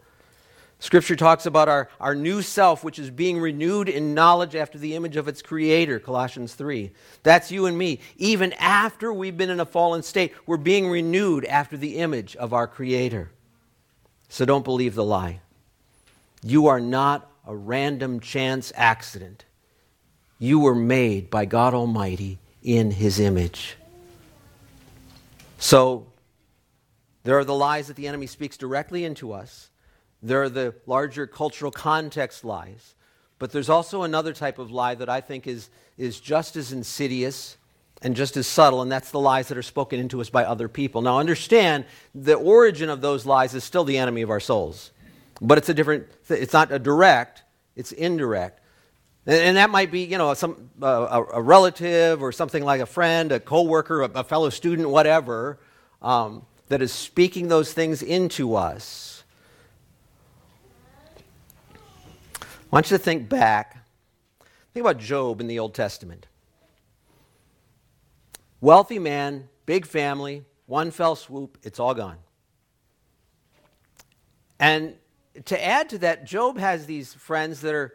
Scripture 0.81 1.15
talks 1.15 1.45
about 1.45 1.69
our, 1.69 1.89
our 1.99 2.15
new 2.15 2.41
self, 2.41 2.83
which 2.83 2.97
is 2.97 3.11
being 3.11 3.39
renewed 3.39 3.87
in 3.87 4.15
knowledge 4.15 4.55
after 4.55 4.79
the 4.79 4.95
image 4.95 5.15
of 5.15 5.27
its 5.27 5.43
creator, 5.43 5.99
Colossians 5.99 6.55
3. 6.55 6.89
That's 7.21 7.51
you 7.51 7.67
and 7.67 7.77
me. 7.77 7.99
Even 8.17 8.51
after 8.53 9.13
we've 9.13 9.37
been 9.37 9.51
in 9.51 9.59
a 9.59 9.65
fallen 9.65 10.01
state, 10.01 10.33
we're 10.47 10.57
being 10.57 10.89
renewed 10.89 11.45
after 11.45 11.77
the 11.77 11.97
image 11.97 12.35
of 12.35 12.51
our 12.51 12.65
creator. 12.65 13.29
So 14.27 14.43
don't 14.43 14.65
believe 14.65 14.95
the 14.95 15.05
lie. 15.05 15.41
You 16.41 16.65
are 16.65 16.79
not 16.79 17.29
a 17.45 17.55
random 17.55 18.19
chance 18.19 18.73
accident. 18.75 19.45
You 20.39 20.59
were 20.59 20.73
made 20.73 21.29
by 21.29 21.45
God 21.45 21.75
Almighty 21.75 22.39
in 22.63 22.89
his 22.89 23.19
image. 23.19 23.75
So, 25.59 26.07
there 27.23 27.37
are 27.37 27.45
the 27.45 27.53
lies 27.53 27.85
that 27.85 27.97
the 27.97 28.07
enemy 28.07 28.25
speaks 28.25 28.57
directly 28.57 29.05
into 29.05 29.31
us. 29.31 29.69
There 30.21 30.43
are 30.43 30.49
the 30.49 30.75
larger 30.85 31.27
cultural 31.27 31.71
context 31.71 32.45
lies. 32.45 32.95
But 33.39 33.51
there's 33.51 33.69
also 33.69 34.03
another 34.03 34.33
type 34.33 34.59
of 34.59 34.71
lie 34.71 34.93
that 34.93 35.09
I 35.09 35.19
think 35.19 35.47
is, 35.47 35.69
is 35.97 36.19
just 36.19 36.55
as 36.55 36.71
insidious 36.71 37.57
and 38.03 38.15
just 38.15 38.37
as 38.37 38.45
subtle, 38.45 38.83
and 38.83 38.91
that's 38.91 39.09
the 39.09 39.19
lies 39.19 39.47
that 39.47 39.57
are 39.57 39.63
spoken 39.63 39.99
into 39.99 40.21
us 40.21 40.29
by 40.29 40.43
other 40.43 40.67
people. 40.67 41.01
Now, 41.01 41.17
understand 41.17 41.85
the 42.13 42.35
origin 42.35 42.89
of 42.89 43.01
those 43.01 43.25
lies 43.25 43.55
is 43.55 43.63
still 43.63 43.83
the 43.83 43.97
enemy 43.97 44.21
of 44.21 44.29
our 44.29 44.39
souls. 44.39 44.91
But 45.41 45.57
it's 45.57 45.69
a 45.69 45.73
different, 45.73 46.07
it's 46.29 46.53
not 46.53 46.71
a 46.71 46.77
direct, 46.77 47.41
it's 47.75 47.91
indirect. 47.91 48.59
And, 49.25 49.37
and 49.37 49.57
that 49.57 49.71
might 49.71 49.91
be, 49.91 50.03
you 50.03 50.19
know, 50.19 50.33
some, 50.35 50.69
uh, 50.81 50.85
a, 50.87 51.37
a, 51.37 51.41
relative 51.41 52.21
or 52.21 52.31
something 52.31 52.63
like 52.63 52.81
a 52.81 52.85
friend, 52.85 53.31
a 53.31 53.39
coworker, 53.39 54.03
a, 54.03 54.05
a 54.05 54.23
fellow 54.23 54.51
student, 54.51 54.89
whatever, 54.89 55.59
um, 56.01 56.45
that 56.67 56.83
is 56.83 56.91
speaking 56.91 57.47
those 57.47 57.73
things 57.73 58.03
into 58.03 58.55
us. 58.55 59.20
I 62.71 62.75
want 62.75 62.89
you 62.89 62.97
to 62.97 63.03
think 63.03 63.27
back. 63.27 63.85
Think 64.73 64.85
about 64.85 64.97
Job 64.97 65.41
in 65.41 65.47
the 65.47 65.59
Old 65.59 65.73
Testament. 65.73 66.27
Wealthy 68.61 68.97
man, 68.97 69.49
big 69.65 69.85
family, 69.85 70.45
one 70.67 70.91
fell 70.91 71.17
swoop, 71.17 71.57
it's 71.63 71.81
all 71.81 71.93
gone. 71.93 72.17
And 74.57 74.95
to 75.45 75.65
add 75.65 75.89
to 75.89 75.97
that, 75.97 76.25
Job 76.25 76.57
has 76.59 76.85
these 76.85 77.13
friends 77.13 77.59
that 77.61 77.73
are, 77.73 77.93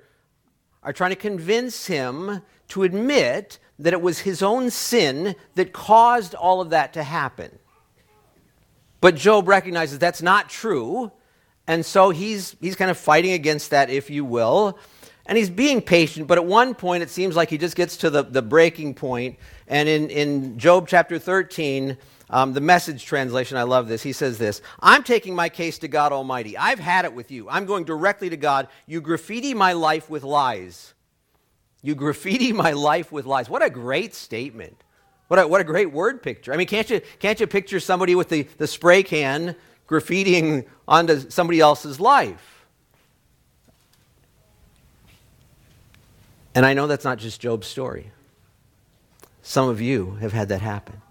are 0.82 0.92
trying 0.92 1.10
to 1.10 1.16
convince 1.16 1.86
him 1.86 2.42
to 2.68 2.82
admit 2.82 3.58
that 3.78 3.94
it 3.94 4.02
was 4.02 4.18
his 4.18 4.42
own 4.42 4.70
sin 4.70 5.36
that 5.54 5.72
caused 5.72 6.34
all 6.34 6.60
of 6.60 6.70
that 6.70 6.92
to 6.94 7.02
happen. 7.02 7.58
But 9.00 9.14
Job 9.14 9.48
recognizes 9.48 9.98
that's 9.98 10.22
not 10.22 10.50
true. 10.50 11.12
And 11.66 11.84
so 11.84 12.10
he's, 12.10 12.56
he's 12.60 12.76
kind 12.76 12.90
of 12.90 12.98
fighting 12.98 13.32
against 13.32 13.70
that, 13.70 13.90
if 13.90 14.10
you 14.10 14.24
will. 14.24 14.78
And 15.26 15.36
he's 15.36 15.50
being 15.50 15.82
patient, 15.82 16.28
but 16.28 16.38
at 16.38 16.44
one 16.44 16.74
point 16.74 17.02
it 17.02 17.10
seems 17.10 17.34
like 17.34 17.50
he 17.50 17.58
just 17.58 17.74
gets 17.74 17.96
to 17.98 18.10
the, 18.10 18.22
the 18.22 18.42
breaking 18.42 18.94
point. 18.94 19.38
And 19.66 19.88
in, 19.88 20.08
in 20.08 20.58
Job 20.58 20.86
chapter 20.86 21.18
13, 21.18 21.96
um, 22.30 22.52
the 22.52 22.60
message 22.60 23.04
translation, 23.04 23.56
I 23.56 23.64
love 23.64 23.88
this. 23.88 24.02
He 24.02 24.12
says 24.12 24.38
this 24.38 24.62
I'm 24.80 25.02
taking 25.02 25.34
my 25.34 25.48
case 25.48 25.78
to 25.78 25.88
God 25.88 26.12
Almighty. 26.12 26.56
I've 26.56 26.78
had 26.78 27.04
it 27.04 27.12
with 27.12 27.30
you. 27.32 27.48
I'm 27.48 27.66
going 27.66 27.84
directly 27.84 28.30
to 28.30 28.36
God. 28.36 28.68
You 28.86 29.00
graffiti 29.00 29.52
my 29.52 29.72
life 29.72 30.08
with 30.08 30.22
lies. 30.22 30.94
You 31.82 31.94
graffiti 31.94 32.52
my 32.52 32.72
life 32.72 33.10
with 33.10 33.26
lies. 33.26 33.48
What 33.48 33.64
a 33.64 33.70
great 33.70 34.14
statement. 34.14 34.82
What 35.28 35.40
a, 35.40 35.46
what 35.48 35.60
a 35.60 35.64
great 35.64 35.92
word 35.92 36.22
picture. 36.22 36.52
I 36.52 36.56
mean, 36.56 36.68
can't 36.68 36.88
you, 36.88 37.00
can't 37.18 37.38
you 37.40 37.48
picture 37.48 37.80
somebody 37.80 38.14
with 38.14 38.28
the, 38.28 38.42
the 38.58 38.66
spray 38.68 39.02
can 39.02 39.56
graffitiing 39.86 40.66
onto 40.86 41.30
somebody 41.30 41.60
else's 41.60 42.00
life. 42.00 42.66
And 46.54 46.64
I 46.64 46.74
know 46.74 46.86
that's 46.86 47.04
not 47.04 47.18
just 47.18 47.40
Job's 47.40 47.66
story. 47.66 48.10
Some 49.42 49.68
of 49.68 49.80
you 49.80 50.12
have 50.20 50.32
had 50.32 50.48
that 50.48 50.60
happen. 50.60 51.02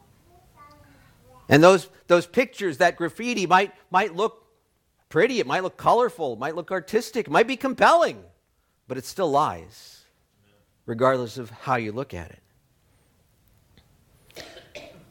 And 1.47 1.63
those, 1.63 1.87
those 2.07 2.25
pictures, 2.25 2.79
that 2.79 2.95
graffiti 2.95 3.45
might, 3.45 3.71
might 3.91 4.15
look 4.15 4.45
pretty, 5.09 5.39
it 5.39 5.47
might 5.47 5.61
look 5.61 5.77
colorful, 5.77 6.33
it 6.33 6.39
might 6.39 6.55
look 6.55 6.71
artistic, 6.71 7.27
it 7.27 7.31
might 7.31 7.47
be 7.47 7.55
compelling, 7.55 8.23
but 8.87 8.97
it 8.97 9.05
still 9.05 9.29
lies, 9.29 10.03
regardless 10.85 11.37
of 11.37 11.51
how 11.51 11.75
you 11.75 11.91
look 11.91 12.13
at 12.13 12.31
it. 12.31 12.39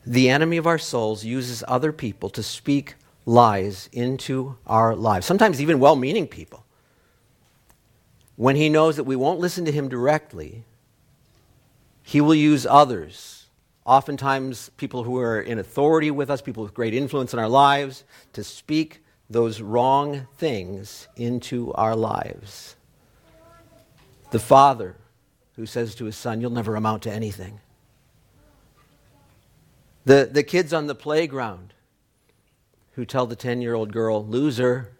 The 0.04 0.28
enemy 0.28 0.56
of 0.56 0.66
our 0.66 0.78
souls 0.78 1.25
uses 1.25 1.64
other 1.66 1.92
people 1.92 2.28
to 2.30 2.42
speak 2.42 2.97
lies 3.26 3.88
into 3.93 4.57
our 4.66 4.95
lives, 4.95 5.26
sometimes 5.26 5.61
even 5.61 5.81
well 5.81 5.97
meaning 5.97 6.26
people. 6.26 6.64
When 8.37 8.57
he 8.57 8.69
knows 8.69 8.97
that 8.97 9.04
we 9.04 9.16
won't 9.16 9.40
listen 9.40 9.64
to 9.64 9.73
him 9.73 9.88
directly, 9.88 10.64
he 12.02 12.21
will 12.21 12.35
use 12.35 12.66
others, 12.66 13.47
oftentimes 13.87 14.71
people 14.76 15.04
who 15.04 15.19
are 15.19 15.40
in 15.40 15.59
authority 15.59 16.11
with 16.11 16.31
us, 16.31 16.43
people 16.43 16.62
with 16.62 16.75
great 16.75 16.95
influence 16.95 17.33
in 17.33 17.38
our 17.38 17.49
lives, 17.49 18.04
to 18.33 18.45
speak 18.45 19.02
those 19.31 19.61
wrong 19.61 20.26
things 20.37 21.09
into 21.16 21.73
our 21.75 21.97
lives. 21.97 22.76
The 24.33 24.38
father 24.38 24.97
who 25.57 25.64
says 25.64 25.95
to 25.95 26.04
his 26.04 26.16
son, 26.16 26.40
You'll 26.40 26.50
never 26.50 26.76
amount 26.76 27.04
to 27.04 27.12
anything. 27.12 27.61
The, 30.04 30.28
the 30.31 30.43
kids 30.43 30.75
on 30.75 30.87
the 30.87 30.95
playground 30.95 31.73
who 32.94 33.04
tell 33.04 33.26
the 33.26 33.36
10 33.36 33.60
year 33.60 33.74
old 33.74 33.92
girl, 33.92 34.24
loser. 34.24 34.92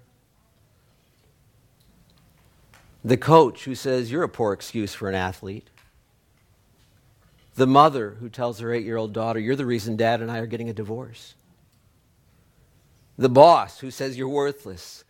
The 3.05 3.17
coach 3.17 3.65
who 3.65 3.75
says, 3.75 4.11
You're 4.11 4.23
a 4.23 4.29
poor 4.29 4.53
excuse 4.53 4.95
for 4.95 5.09
an 5.09 5.15
athlete. 5.15 5.69
The 7.55 7.67
mother 7.67 8.17
who 8.19 8.29
tells 8.29 8.59
her 8.61 8.73
eight 8.73 8.85
year 8.85 8.97
old 8.97 9.13
daughter, 9.13 9.39
You're 9.39 9.57
the 9.57 9.67
reason 9.67 9.97
dad 9.97 10.21
and 10.21 10.31
I 10.31 10.39
are 10.39 10.47
getting 10.47 10.69
a 10.69 10.75
divorce. 10.75 11.35
The 13.17 13.29
boss 13.29 13.79
who 13.79 13.91
says, 13.91 14.17
You're 14.17 14.29
worthless. 14.29 15.05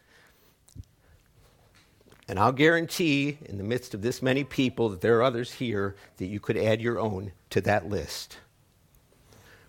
And 2.26 2.38
I'll 2.38 2.52
guarantee, 2.52 3.38
in 3.44 3.58
the 3.58 3.64
midst 3.64 3.92
of 3.92 4.00
this 4.00 4.22
many 4.22 4.44
people, 4.44 4.88
that 4.88 5.02
there 5.02 5.18
are 5.18 5.22
others 5.22 5.52
here 5.52 5.94
that 6.16 6.26
you 6.26 6.40
could 6.40 6.56
add 6.56 6.80
your 6.80 6.98
own 6.98 7.32
to 7.50 7.60
that 7.62 7.88
list. 7.88 8.38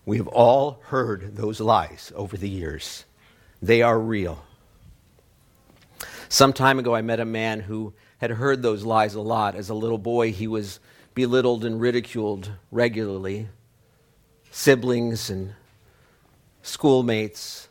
We 0.06 0.18
have 0.18 0.28
all 0.28 0.80
heard 0.84 1.34
those 1.34 1.60
lies 1.60 2.12
over 2.14 2.36
the 2.36 2.48
years, 2.48 3.04
they 3.60 3.82
are 3.82 3.98
real. 3.98 4.44
Some 6.28 6.52
time 6.52 6.78
ago, 6.78 6.94
I 6.94 7.02
met 7.02 7.20
a 7.20 7.24
man 7.24 7.60
who 7.60 7.92
had 8.18 8.30
heard 8.30 8.62
those 8.62 8.84
lies 8.84 9.14
a 9.14 9.20
lot. 9.20 9.54
As 9.54 9.68
a 9.68 9.74
little 9.74 9.98
boy, 9.98 10.32
he 10.32 10.46
was 10.46 10.80
belittled 11.14 11.64
and 11.64 11.80
ridiculed 11.80 12.50
regularly. 12.70 13.48
Siblings 14.50 15.28
and 15.28 15.54
schoolmates 16.62 17.68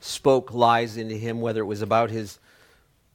spoke 0.00 0.52
lies 0.52 0.96
into 0.96 1.14
him, 1.16 1.40
whether 1.40 1.62
it 1.62 1.66
was 1.66 1.82
about 1.82 2.10
his 2.10 2.38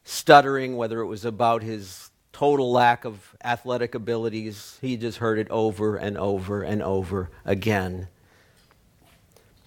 stuttering, 0.04 0.78
whether 0.78 1.00
it 1.00 1.08
was 1.08 1.26
about 1.26 1.64
his 1.64 2.10
total 2.32 2.72
lack 2.72 3.06
of 3.06 3.36
athletic 3.44 3.94
abilities. 3.96 4.78
He 4.82 4.98
just 4.98 5.20
heard 5.20 5.38
it 5.38 5.50
over 5.50 5.96
and 5.96 6.18
over 6.18 6.64
and 6.64 6.82
over 6.82 7.30
again. 7.46 8.08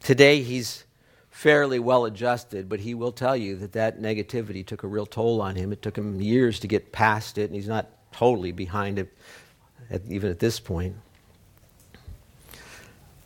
Today, 0.06 0.40
he's 0.40 0.84
fairly 1.30 1.80
well 1.80 2.04
adjusted, 2.04 2.68
but 2.68 2.78
he 2.78 2.94
will 2.94 3.10
tell 3.10 3.36
you 3.36 3.56
that 3.56 3.72
that 3.72 4.00
negativity 4.00 4.64
took 4.64 4.84
a 4.84 4.86
real 4.86 5.04
toll 5.04 5.42
on 5.42 5.56
him. 5.56 5.72
It 5.72 5.82
took 5.82 5.98
him 5.98 6.20
years 6.20 6.60
to 6.60 6.68
get 6.68 6.92
past 6.92 7.38
it, 7.38 7.46
and 7.46 7.56
he's 7.56 7.66
not 7.66 7.88
totally 8.12 8.52
behind 8.52 9.00
it, 9.00 9.12
at, 9.90 10.02
even 10.08 10.30
at 10.30 10.38
this 10.38 10.60
point. 10.60 10.94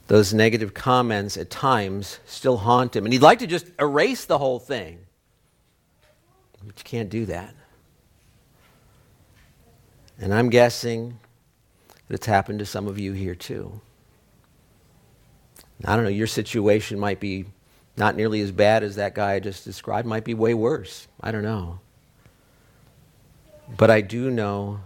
Those 0.07 0.33
negative 0.33 0.73
comments 0.73 1.37
at 1.37 1.51
times 1.51 2.19
still 2.25 2.57
haunt 2.57 2.97
him, 2.97 3.05
and 3.05 3.13
he'd 3.13 3.21
like 3.21 3.41
to 3.41 3.47
just 3.47 3.67
erase 3.79 4.25
the 4.25 4.39
whole 4.39 4.59
thing. 4.59 5.01
But 6.65 6.79
you 6.79 6.85
can't 6.85 7.11
do 7.11 7.27
that. 7.27 7.55
And 10.19 10.33
I'm 10.33 10.49
guessing 10.49 11.19
that 12.09 12.15
it's 12.15 12.27
happened 12.27 12.61
to 12.61 12.65
some 12.65 12.89
of 12.89 12.99
you 12.99 13.13
here 13.13 13.35
too. 13.35 13.83
I 15.85 15.95
don't 15.95 16.05
know, 16.05 16.11
your 16.11 16.27
situation 16.27 16.99
might 16.99 17.21
be 17.21 17.47
not 17.97 18.17
nearly 18.17 18.41
as 18.41 18.53
bad 18.53 18.83
as 18.83 18.97
that 18.97 19.15
guy 19.15 19.35
I 19.35 19.41
just 19.41 19.65
described, 19.65 20.07
might 20.07 20.25
be 20.25 20.35
way 20.35 20.55
worse. 20.55 21.09
I 21.21 21.33
don't 21.33 21.43
know. 21.43 21.81
But 23.77 23.91
I 23.91 24.01
do 24.01 24.31
know 24.31 24.81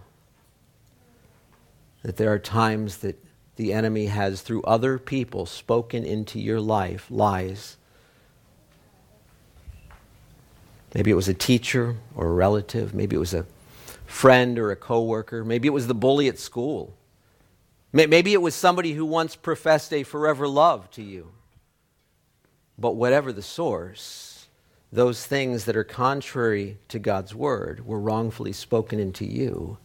that 2.03 2.17
there 2.17 2.31
are 2.31 2.39
times 2.39 2.97
that 2.97 3.23
the 3.55 3.73
enemy 3.73 4.07
has, 4.07 4.41
through 4.41 4.61
other 4.63 4.99
people, 4.99 5.45
spoken 5.45 6.03
into 6.03 6.39
your 6.39 6.59
life 6.59 7.07
lies 7.09 7.77
Maybe 10.95 11.11
it 11.11 11.15
was 11.15 11.27
a 11.27 11.33
teacher 11.33 11.97
or 12.15 12.27
a 12.27 12.31
relative. 12.31 12.93
Maybe 12.93 13.17
it 13.17 13.19
was 13.19 13.33
a 13.33 13.45
friend 14.05 14.57
or 14.57 14.71
a 14.71 14.77
coworker. 14.77 15.43
Maybe 15.43 15.67
it 15.67 15.71
was 15.71 15.87
the 15.87 15.93
bully 15.93 16.29
at 16.29 16.39
school. 16.39 16.93
Maybe 17.95 18.33
it 18.33 18.41
was 18.41 18.53
somebody 18.53 18.91
who 18.91 19.05
once 19.05 19.37
professed 19.37 19.93
a 19.93 20.03
forever 20.03 20.49
love 20.49 20.91
to 20.91 21.01
you. 21.01 21.31
But 22.77 22.97
whatever 22.97 23.31
the 23.31 23.41
source, 23.41 24.47
those 24.91 25.25
things 25.25 25.63
that 25.63 25.77
are 25.77 25.85
contrary 25.85 26.77
to 26.89 26.99
God's 26.99 27.33
word 27.33 27.87
were 27.87 27.99
wrongfully 27.99 28.51
spoken 28.51 28.99
into 28.99 29.25
you, 29.25 29.77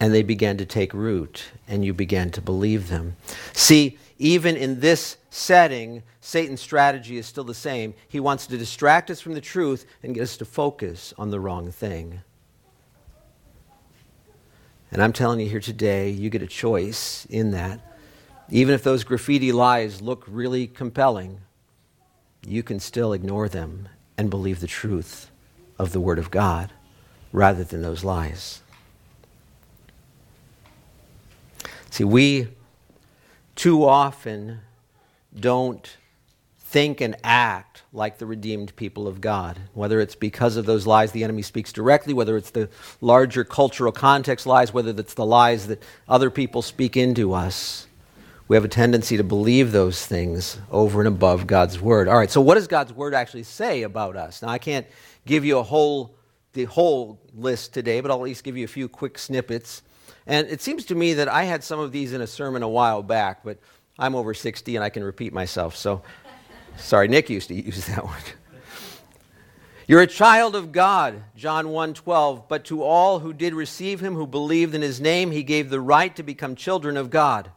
and 0.00 0.12
they 0.12 0.24
began 0.24 0.56
to 0.56 0.66
take 0.66 0.92
root, 0.92 1.44
and 1.68 1.84
you 1.84 1.94
began 1.94 2.30
to 2.32 2.40
believe 2.40 2.88
them. 2.88 3.14
See, 3.52 3.96
even 4.18 4.56
in 4.56 4.80
this 4.80 5.18
setting, 5.30 6.02
Satan's 6.20 6.60
strategy 6.60 7.16
is 7.16 7.26
still 7.26 7.44
the 7.44 7.54
same. 7.54 7.94
He 8.08 8.18
wants 8.18 8.48
to 8.48 8.58
distract 8.58 9.08
us 9.08 9.20
from 9.20 9.34
the 9.34 9.40
truth 9.40 9.86
and 10.02 10.16
get 10.16 10.24
us 10.24 10.36
to 10.38 10.44
focus 10.44 11.14
on 11.16 11.30
the 11.30 11.38
wrong 11.38 11.70
thing. 11.70 12.22
And 14.90 15.02
I'm 15.02 15.12
telling 15.12 15.40
you 15.40 15.48
here 15.48 15.60
today, 15.60 16.08
you 16.10 16.30
get 16.30 16.42
a 16.42 16.46
choice 16.46 17.26
in 17.28 17.50
that. 17.50 17.80
Even 18.48 18.74
if 18.74 18.82
those 18.82 19.04
graffiti 19.04 19.52
lies 19.52 20.00
look 20.00 20.24
really 20.26 20.66
compelling, 20.66 21.40
you 22.46 22.62
can 22.62 22.80
still 22.80 23.12
ignore 23.12 23.48
them 23.48 23.88
and 24.16 24.30
believe 24.30 24.60
the 24.60 24.66
truth 24.66 25.30
of 25.78 25.92
the 25.92 26.00
Word 26.00 26.18
of 26.18 26.30
God 26.30 26.72
rather 27.32 27.62
than 27.62 27.82
those 27.82 28.02
lies. 28.02 28.62
See, 31.90 32.04
we 32.04 32.48
too 33.54 33.84
often 33.84 34.60
don't 35.38 35.97
think 36.68 37.00
and 37.00 37.16
act 37.24 37.82
like 37.94 38.18
the 38.18 38.26
redeemed 38.26 38.76
people 38.76 39.08
of 39.08 39.22
God. 39.22 39.58
Whether 39.72 40.00
it's 40.00 40.14
because 40.14 40.56
of 40.56 40.66
those 40.66 40.86
lies 40.86 41.12
the 41.12 41.24
enemy 41.24 41.40
speaks 41.40 41.72
directly, 41.72 42.12
whether 42.12 42.36
it's 42.36 42.50
the 42.50 42.68
larger 43.00 43.42
cultural 43.42 43.90
context 43.90 44.46
lies, 44.46 44.72
whether 44.72 44.90
it's 44.90 45.14
the 45.14 45.24
lies 45.24 45.68
that 45.68 45.82
other 46.06 46.28
people 46.28 46.60
speak 46.60 46.94
into 46.94 47.32
us, 47.32 47.86
we 48.48 48.56
have 48.56 48.66
a 48.66 48.68
tendency 48.68 49.16
to 49.16 49.24
believe 49.24 49.72
those 49.72 50.04
things 50.04 50.58
over 50.70 51.00
and 51.00 51.08
above 51.08 51.46
God's 51.46 51.80
word. 51.80 52.06
All 52.06 52.18
right, 52.18 52.30
so 52.30 52.42
what 52.42 52.56
does 52.56 52.66
God's 52.66 52.92
word 52.92 53.14
actually 53.14 53.44
say 53.44 53.82
about 53.82 54.16
us? 54.16 54.42
Now 54.42 54.48
I 54.48 54.58
can't 54.58 54.86
give 55.24 55.46
you 55.46 55.58
a 55.58 55.62
whole 55.62 56.14
the 56.52 56.64
whole 56.64 57.18
list 57.34 57.72
today, 57.72 58.00
but 58.00 58.10
I'll 58.10 58.18
at 58.18 58.24
least 58.24 58.44
give 58.44 58.58
you 58.58 58.64
a 58.64 58.68
few 58.68 58.88
quick 58.88 59.16
snippets. 59.16 59.80
And 60.26 60.46
it 60.48 60.60
seems 60.60 60.84
to 60.86 60.94
me 60.94 61.14
that 61.14 61.28
I 61.28 61.44
had 61.44 61.64
some 61.64 61.80
of 61.80 61.92
these 61.92 62.12
in 62.12 62.20
a 62.20 62.26
sermon 62.26 62.62
a 62.62 62.68
while 62.68 63.02
back, 63.02 63.42
but 63.42 63.58
I'm 63.98 64.14
over 64.14 64.34
60 64.34 64.76
and 64.76 64.84
I 64.84 64.90
can 64.90 65.02
repeat 65.02 65.32
myself. 65.32 65.76
So, 65.76 66.02
sorry, 66.78 67.08
Nick 67.08 67.30
used 67.30 67.48
to 67.48 67.54
use 67.54 67.86
that 67.86 68.04
one. 68.04 68.16
You're 69.86 70.02
a 70.02 70.06
child 70.06 70.54
of 70.54 70.70
God, 70.70 71.22
John 71.34 71.68
1:12, 71.68 72.46
but 72.46 72.64
to 72.66 72.82
all 72.82 73.20
who 73.20 73.32
did 73.32 73.54
receive 73.54 74.00
him 74.00 74.14
who 74.14 74.26
believed 74.26 74.74
in 74.74 74.82
his 74.82 75.00
name 75.00 75.30
he 75.30 75.42
gave 75.42 75.70
the 75.70 75.80
right 75.80 76.14
to 76.16 76.22
become 76.22 76.54
children 76.54 76.98
of 76.98 77.08
God. 77.08 77.50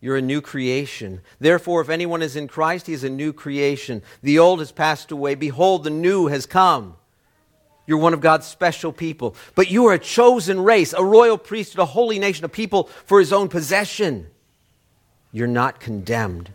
You're 0.00 0.18
a 0.18 0.22
new 0.22 0.42
creation. 0.42 1.22
Therefore 1.38 1.80
if 1.80 1.88
anyone 1.88 2.20
is 2.20 2.36
in 2.36 2.48
Christ 2.48 2.86
he 2.86 2.92
is 2.92 3.02
a 3.02 3.08
new 3.08 3.32
creation. 3.32 4.02
The 4.22 4.38
old 4.38 4.58
has 4.58 4.72
passed 4.72 5.10
away, 5.10 5.34
behold 5.34 5.84
the 5.84 5.90
new 5.90 6.26
has 6.26 6.44
come. 6.44 6.96
You're 7.86 7.96
one 7.96 8.12
of 8.12 8.20
God's 8.20 8.46
special 8.46 8.92
people. 8.92 9.34
But 9.54 9.70
you 9.70 9.86
are 9.86 9.94
a 9.94 9.98
chosen 9.98 10.60
race, 10.60 10.92
a 10.92 11.02
royal 11.02 11.38
priesthood, 11.38 11.80
a 11.80 11.86
holy 11.86 12.18
nation, 12.18 12.44
a 12.44 12.48
people 12.50 12.90
for 13.06 13.18
his 13.18 13.32
own 13.32 13.48
possession. 13.48 14.26
You're 15.32 15.46
not 15.46 15.80
condemned. 15.80 16.52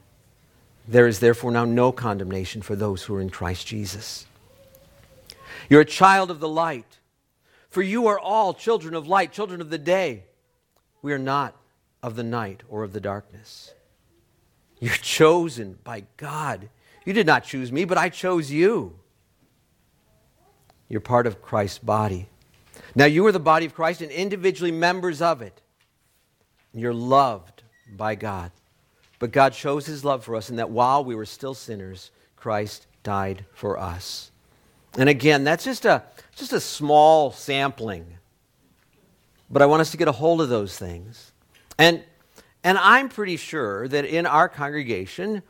There 0.87 1.07
is 1.07 1.19
therefore 1.19 1.51
now 1.51 1.65
no 1.65 1.91
condemnation 1.91 2.61
for 2.61 2.75
those 2.75 3.03
who 3.03 3.15
are 3.15 3.21
in 3.21 3.29
Christ 3.29 3.65
Jesus. 3.65 4.25
You're 5.69 5.81
a 5.81 5.85
child 5.85 6.29
of 6.29 6.39
the 6.39 6.47
light. 6.47 6.99
For 7.69 7.81
you 7.81 8.07
are 8.07 8.19
all 8.19 8.53
children 8.53 8.93
of 8.93 9.07
light, 9.07 9.31
children 9.31 9.59
of 9.59 9.69
the 9.69 9.77
day. 9.79 10.25
We 11.01 11.11
are 11.13 11.17
not 11.17 11.55
of 12.03 12.15
the 12.15 12.23
night 12.23 12.61
or 12.69 12.83
of 12.83 12.93
the 12.93 12.99
darkness. 12.99 13.73
You're 14.79 14.93
chosen 14.93 15.79
by 15.83 16.03
God. 16.17 16.69
You 17.05 17.13
did 17.13 17.25
not 17.25 17.45
choose 17.45 17.71
me, 17.71 17.85
but 17.85 17.97
I 17.97 18.09
chose 18.09 18.51
you. 18.51 18.99
You're 20.87 21.01
part 21.01 21.25
of 21.25 21.41
Christ's 21.41 21.79
body. 21.79 22.29
Now, 22.93 23.05
you 23.05 23.25
are 23.25 23.31
the 23.31 23.39
body 23.39 23.65
of 23.65 23.73
Christ 23.73 24.01
and 24.01 24.11
individually 24.11 24.71
members 24.71 25.21
of 25.21 25.41
it. 25.41 25.61
You're 26.73 26.93
loved 26.93 27.63
by 27.95 28.15
God. 28.15 28.51
But 29.23 29.31
God 29.31 29.55
shows 29.55 29.85
his 29.85 30.03
love 30.03 30.25
for 30.25 30.35
us 30.35 30.49
in 30.49 30.57
that 30.57 30.69
while 30.69 31.05
we 31.05 31.15
were 31.15 31.25
still 31.25 31.53
sinners, 31.53 32.11
Christ 32.35 32.87
died 33.03 33.45
for 33.53 33.79
us. 33.79 34.31
And 34.97 35.07
again, 35.07 35.45
that's 35.45 35.63
just 35.63 35.85
a, 35.85 36.03
just 36.35 36.51
a 36.51 36.59
small 36.59 37.31
sampling. 37.31 38.05
But 39.49 39.61
I 39.61 39.65
want 39.65 39.79
us 39.79 39.91
to 39.91 39.97
get 39.97 40.09
a 40.09 40.11
hold 40.11 40.41
of 40.41 40.49
those 40.49 40.77
things. 40.77 41.31
And, 41.79 42.03
and 42.65 42.77
I'm 42.77 43.07
pretty 43.07 43.37
sure 43.37 43.87
that 43.87 44.03
in 44.03 44.25
our 44.25 44.49
congregation, 44.49 45.41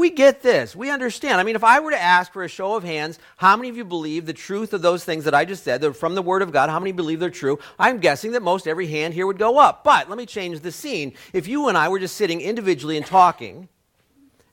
we 0.00 0.10
get 0.10 0.42
this. 0.42 0.74
We 0.74 0.90
understand. 0.90 1.40
I 1.40 1.44
mean, 1.44 1.54
if 1.54 1.62
I 1.62 1.78
were 1.78 1.90
to 1.90 2.02
ask 2.02 2.32
for 2.32 2.42
a 2.42 2.48
show 2.48 2.74
of 2.74 2.82
hands, 2.82 3.18
how 3.36 3.56
many 3.56 3.68
of 3.68 3.76
you 3.76 3.84
believe 3.84 4.26
the 4.26 4.32
truth 4.32 4.72
of 4.72 4.82
those 4.82 5.04
things 5.04 5.24
that 5.24 5.34
I 5.34 5.44
just 5.44 5.62
said, 5.62 5.94
from 5.94 6.14
the 6.14 6.22
Word 6.22 6.42
of 6.42 6.50
God, 6.50 6.70
how 6.70 6.80
many 6.80 6.90
believe 6.90 7.20
they're 7.20 7.30
true? 7.30 7.58
I'm 7.78 7.98
guessing 7.98 8.32
that 8.32 8.42
most 8.42 8.66
every 8.66 8.86
hand 8.88 9.14
here 9.14 9.26
would 9.26 9.38
go 9.38 9.58
up. 9.58 9.84
But 9.84 10.08
let 10.08 10.18
me 10.18 10.26
change 10.26 10.60
the 10.60 10.72
scene. 10.72 11.12
If 11.32 11.46
you 11.46 11.68
and 11.68 11.78
I 11.78 11.88
were 11.88 11.98
just 11.98 12.16
sitting 12.16 12.40
individually 12.40 12.96
and 12.96 13.04
talking, 13.04 13.68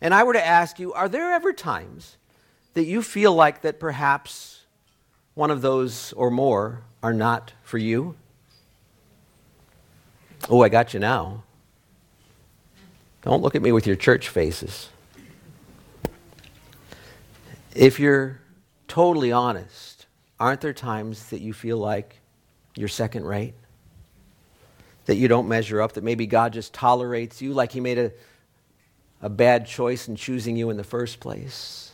and 0.02 0.14
I 0.14 0.24
were 0.24 0.34
to 0.34 0.46
ask 0.46 0.78
you, 0.78 0.94
are 0.94 1.10
there 1.10 1.32
ever 1.32 1.54
times 1.54 2.18
that 2.74 2.86
you 2.86 3.02
feel 3.02 3.34
like 3.34 3.62
that 3.62 3.80
perhaps 3.80 4.66
one 5.34 5.50
of 5.50 5.62
those 5.62 6.14
or 6.14 6.30
more 6.30 6.82
are 7.02 7.14
not 7.14 7.54
for 7.64 7.78
you? 7.78 8.16
Oh, 10.50 10.62
I 10.62 10.70
got 10.70 10.94
you 10.94 11.00
now. 11.00 11.44
Don't 13.24 13.42
look 13.42 13.56
at 13.56 13.62
me 13.62 13.72
with 13.72 13.88
your 13.88 13.96
church 13.96 14.30
faces. 14.30 14.90
If 17.78 18.00
you're 18.00 18.42
totally 18.88 19.32
honest, 19.32 20.08
aren't 20.40 20.62
there 20.62 20.74
times 20.74 21.30
that 21.30 21.42
you 21.42 21.54
feel 21.54 21.78
like 21.78 22.16
you're 22.76 22.88
second 22.88 23.26
rate, 23.26 23.54
that 25.06 25.18
you 25.18 25.28
don't 25.28 25.48
measure 25.48 25.80
up, 25.80 25.94
that 25.94 26.04
maybe 26.04 26.26
God 26.26 26.54
just 26.54 26.74
tolerates 26.74 27.40
you 27.40 27.54
like 27.54 27.72
He 27.72 27.80
made 27.80 28.00
a, 28.00 28.12
a 29.22 29.30
bad 29.30 29.68
choice 29.68 30.08
in 30.08 30.16
choosing 30.16 30.58
you 30.58 30.72
in 30.72 30.78
the 30.78 30.84
first 30.84 31.20
place. 31.20 31.92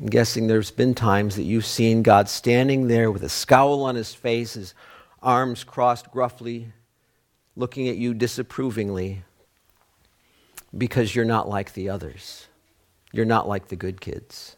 I'm 0.00 0.06
guessing 0.06 0.48
there's 0.48 0.72
been 0.72 0.94
times 0.94 1.36
that 1.36 1.44
you've 1.44 1.66
seen 1.66 2.02
God 2.02 2.28
standing 2.28 2.88
there 2.88 3.12
with 3.12 3.22
a 3.22 3.28
scowl 3.28 3.84
on 3.84 3.94
his 3.94 4.12
face, 4.12 4.54
his 4.54 4.74
arms 5.22 5.62
crossed 5.62 6.10
gruffly, 6.10 6.72
looking 7.54 7.88
at 7.88 7.96
you 7.96 8.12
disapprovingly 8.12 9.22
because 10.76 11.14
you're 11.14 11.24
not 11.24 11.48
like 11.48 11.74
the 11.74 11.90
others. 11.90 12.48
You're 13.12 13.24
not 13.24 13.46
like 13.46 13.68
the 13.68 13.76
good 13.76 14.00
kids. 14.00 14.56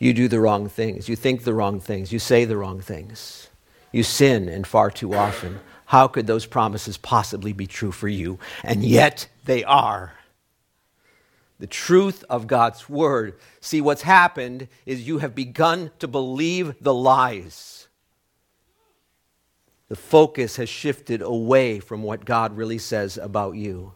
You 0.00 0.14
do 0.14 0.28
the 0.28 0.40
wrong 0.40 0.68
things. 0.68 1.08
You 1.08 1.14
think 1.14 1.44
the 1.44 1.54
wrong 1.54 1.78
things. 1.78 2.10
You 2.10 2.18
say 2.18 2.46
the 2.46 2.56
wrong 2.56 2.80
things. 2.80 3.48
You 3.92 4.02
sin, 4.02 4.48
and 4.48 4.66
far 4.66 4.90
too 4.90 5.14
often. 5.14 5.60
How 5.84 6.08
could 6.08 6.26
those 6.26 6.46
promises 6.46 6.96
possibly 6.96 7.52
be 7.52 7.66
true 7.66 7.92
for 7.92 8.08
you? 8.08 8.38
And 8.64 8.82
yet 8.82 9.28
they 9.44 9.62
are. 9.62 10.14
The 11.58 11.66
truth 11.66 12.24
of 12.30 12.46
God's 12.46 12.88
word. 12.88 13.38
See, 13.60 13.82
what's 13.82 14.02
happened 14.02 14.68
is 14.86 15.06
you 15.06 15.18
have 15.18 15.34
begun 15.34 15.90
to 15.98 16.08
believe 16.08 16.74
the 16.80 16.94
lies. 16.94 17.88
The 19.88 19.96
focus 19.96 20.56
has 20.56 20.70
shifted 20.70 21.20
away 21.20 21.78
from 21.78 22.02
what 22.02 22.24
God 22.24 22.56
really 22.56 22.78
says 22.78 23.18
about 23.18 23.56
you. 23.56 23.92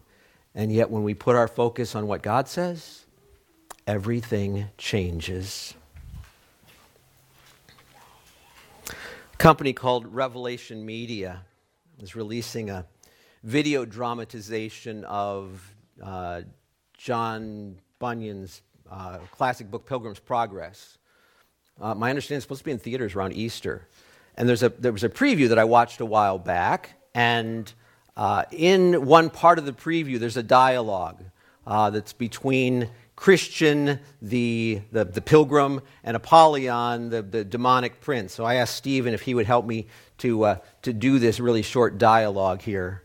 And 0.54 0.70
yet, 0.70 0.90
when 0.90 1.02
we 1.02 1.14
put 1.14 1.36
our 1.36 1.48
focus 1.48 1.94
on 1.94 2.06
what 2.06 2.20
God 2.20 2.46
says, 2.46 3.06
everything 3.86 4.66
changes. 4.76 5.74
Company 9.44 9.74
called 9.74 10.06
Revelation 10.06 10.86
Media 10.86 11.44
is 12.00 12.16
releasing 12.16 12.70
a 12.70 12.86
video 13.42 13.84
dramatization 13.84 15.04
of 15.04 15.74
uh, 16.02 16.40
John 16.96 17.78
Bunyan's 17.98 18.62
uh, 18.90 19.18
classic 19.32 19.70
book, 19.70 19.84
Pilgrim's 19.84 20.18
Progress. 20.18 20.96
Uh, 21.78 21.94
my 21.94 22.08
understanding 22.08 22.38
is 22.38 22.44
supposed 22.44 22.60
to 22.60 22.64
be 22.64 22.70
in 22.70 22.78
theaters 22.78 23.14
around 23.14 23.34
Easter. 23.34 23.86
And 24.36 24.48
there's 24.48 24.62
a, 24.62 24.70
there 24.70 24.92
was 24.92 25.04
a 25.04 25.10
preview 25.10 25.50
that 25.50 25.58
I 25.58 25.64
watched 25.64 26.00
a 26.00 26.06
while 26.06 26.38
back, 26.38 26.94
and 27.14 27.70
uh, 28.16 28.44
in 28.50 29.04
one 29.04 29.28
part 29.28 29.58
of 29.58 29.66
the 29.66 29.74
preview, 29.74 30.18
there's 30.18 30.38
a 30.38 30.42
dialogue 30.42 31.22
uh, 31.66 31.90
that's 31.90 32.14
between 32.14 32.88
Christian, 33.16 34.00
the, 34.20 34.80
the, 34.90 35.04
the, 35.04 35.20
pilgrim, 35.20 35.80
and 36.02 36.16
Apollyon, 36.16 37.10
the, 37.10 37.22
the 37.22 37.44
demonic 37.44 38.00
prince. 38.00 38.34
So 38.34 38.44
I 38.44 38.56
asked 38.56 38.76
Stephen 38.76 39.14
if 39.14 39.22
he 39.22 39.34
would 39.34 39.46
help 39.46 39.66
me 39.66 39.86
to, 40.18 40.44
uh, 40.44 40.56
to 40.82 40.92
do 40.92 41.18
this 41.18 41.38
really 41.38 41.62
short 41.62 41.96
dialogue 41.98 42.62
here. 42.62 43.04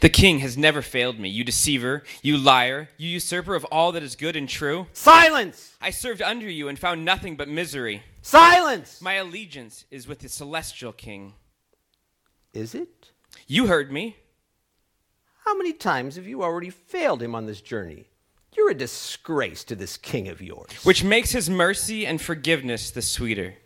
The 0.00 0.08
king 0.08 0.40
has 0.40 0.58
never 0.58 0.82
failed 0.82 1.18
me, 1.18 1.28
you 1.28 1.44
deceiver, 1.44 2.02
you 2.22 2.36
liar, 2.36 2.88
you 2.96 3.08
usurper 3.08 3.54
of 3.54 3.64
all 3.66 3.92
that 3.92 4.02
is 4.02 4.16
good 4.16 4.36
and 4.36 4.48
true. 4.48 4.86
Silence! 4.92 5.74
I 5.80 5.90
served 5.90 6.20
under 6.20 6.48
you 6.48 6.68
and 6.68 6.78
found 6.78 7.04
nothing 7.04 7.36
but 7.36 7.48
misery. 7.48 8.02
Silence! 8.20 9.00
My 9.00 9.14
allegiance 9.14 9.84
is 9.90 10.06
with 10.06 10.18
the 10.18 10.28
celestial 10.28 10.92
king. 10.92 11.34
Is 12.52 12.74
it? 12.74 13.12
You 13.46 13.66
heard 13.66 13.90
me. 13.90 14.16
How 15.44 15.54
many 15.54 15.74
times 15.74 16.16
have 16.16 16.26
you 16.26 16.42
already 16.42 16.70
failed 16.70 17.22
him 17.22 17.34
on 17.34 17.44
this 17.44 17.60
journey? 17.60 18.06
You're 18.56 18.70
a 18.70 18.74
disgrace 18.74 19.62
to 19.64 19.76
this 19.76 19.98
king 19.98 20.28
of 20.28 20.40
yours. 20.40 20.70
Which 20.84 21.04
makes 21.04 21.32
his 21.32 21.50
mercy 21.50 22.06
and 22.06 22.20
forgiveness 22.20 22.90
the 22.90 23.02
sweeter. 23.02 23.56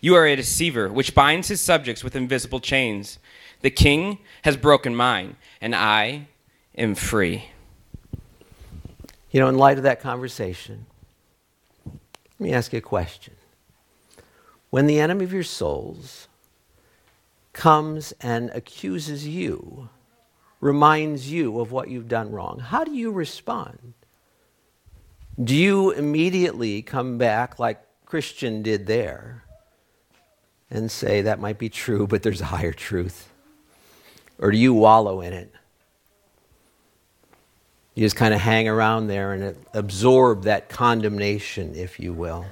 You 0.00 0.14
are 0.14 0.26
a 0.26 0.36
deceiver, 0.36 0.88
which 0.88 1.14
binds 1.14 1.48
his 1.48 1.60
subjects 1.60 2.02
with 2.02 2.16
invisible 2.16 2.60
chains. 2.60 3.18
The 3.60 3.70
king 3.70 4.18
has 4.42 4.56
broken 4.56 4.96
mine, 4.96 5.36
and 5.60 5.74
I 5.74 6.28
am 6.76 6.94
free. 6.94 7.50
You 9.30 9.40
know, 9.40 9.48
in 9.48 9.58
light 9.58 9.76
of 9.76 9.84
that 9.84 10.00
conversation, 10.00 10.86
let 11.84 12.40
me 12.40 12.52
ask 12.54 12.72
you 12.72 12.78
a 12.78 12.82
question. 12.82 13.34
When 14.70 14.86
the 14.86 15.00
enemy 15.00 15.24
of 15.24 15.32
your 15.34 15.42
souls 15.42 16.28
comes 17.52 18.12
and 18.20 18.50
accuses 18.50 19.26
you, 19.26 19.90
reminds 20.60 21.30
you 21.30 21.60
of 21.60 21.72
what 21.72 21.88
you've 21.88 22.08
done 22.08 22.30
wrong, 22.30 22.58
how 22.58 22.84
do 22.84 22.92
you 22.92 23.10
respond? 23.10 23.94
Do 25.42 25.54
you 25.54 25.90
immediately 25.90 26.82
come 26.82 27.18
back 27.18 27.58
like 27.58 27.82
Christian 28.06 28.62
did 28.62 28.86
there 28.86 29.44
and 30.70 30.90
say, 30.90 31.22
that 31.22 31.40
might 31.40 31.58
be 31.58 31.68
true, 31.68 32.06
but 32.06 32.22
there's 32.22 32.40
a 32.40 32.46
higher 32.46 32.72
truth? 32.72 33.30
Or 34.38 34.50
do 34.50 34.56
you 34.56 34.72
wallow 34.72 35.20
in 35.20 35.32
it? 35.32 35.52
You 37.94 38.04
just 38.04 38.16
kind 38.16 38.34
of 38.34 38.40
hang 38.40 38.68
around 38.68 39.06
there 39.06 39.32
and 39.32 39.56
absorb 39.72 40.44
that 40.44 40.68
condemnation, 40.68 41.74
if 41.74 41.98
you 41.98 42.12
will. 42.12 42.44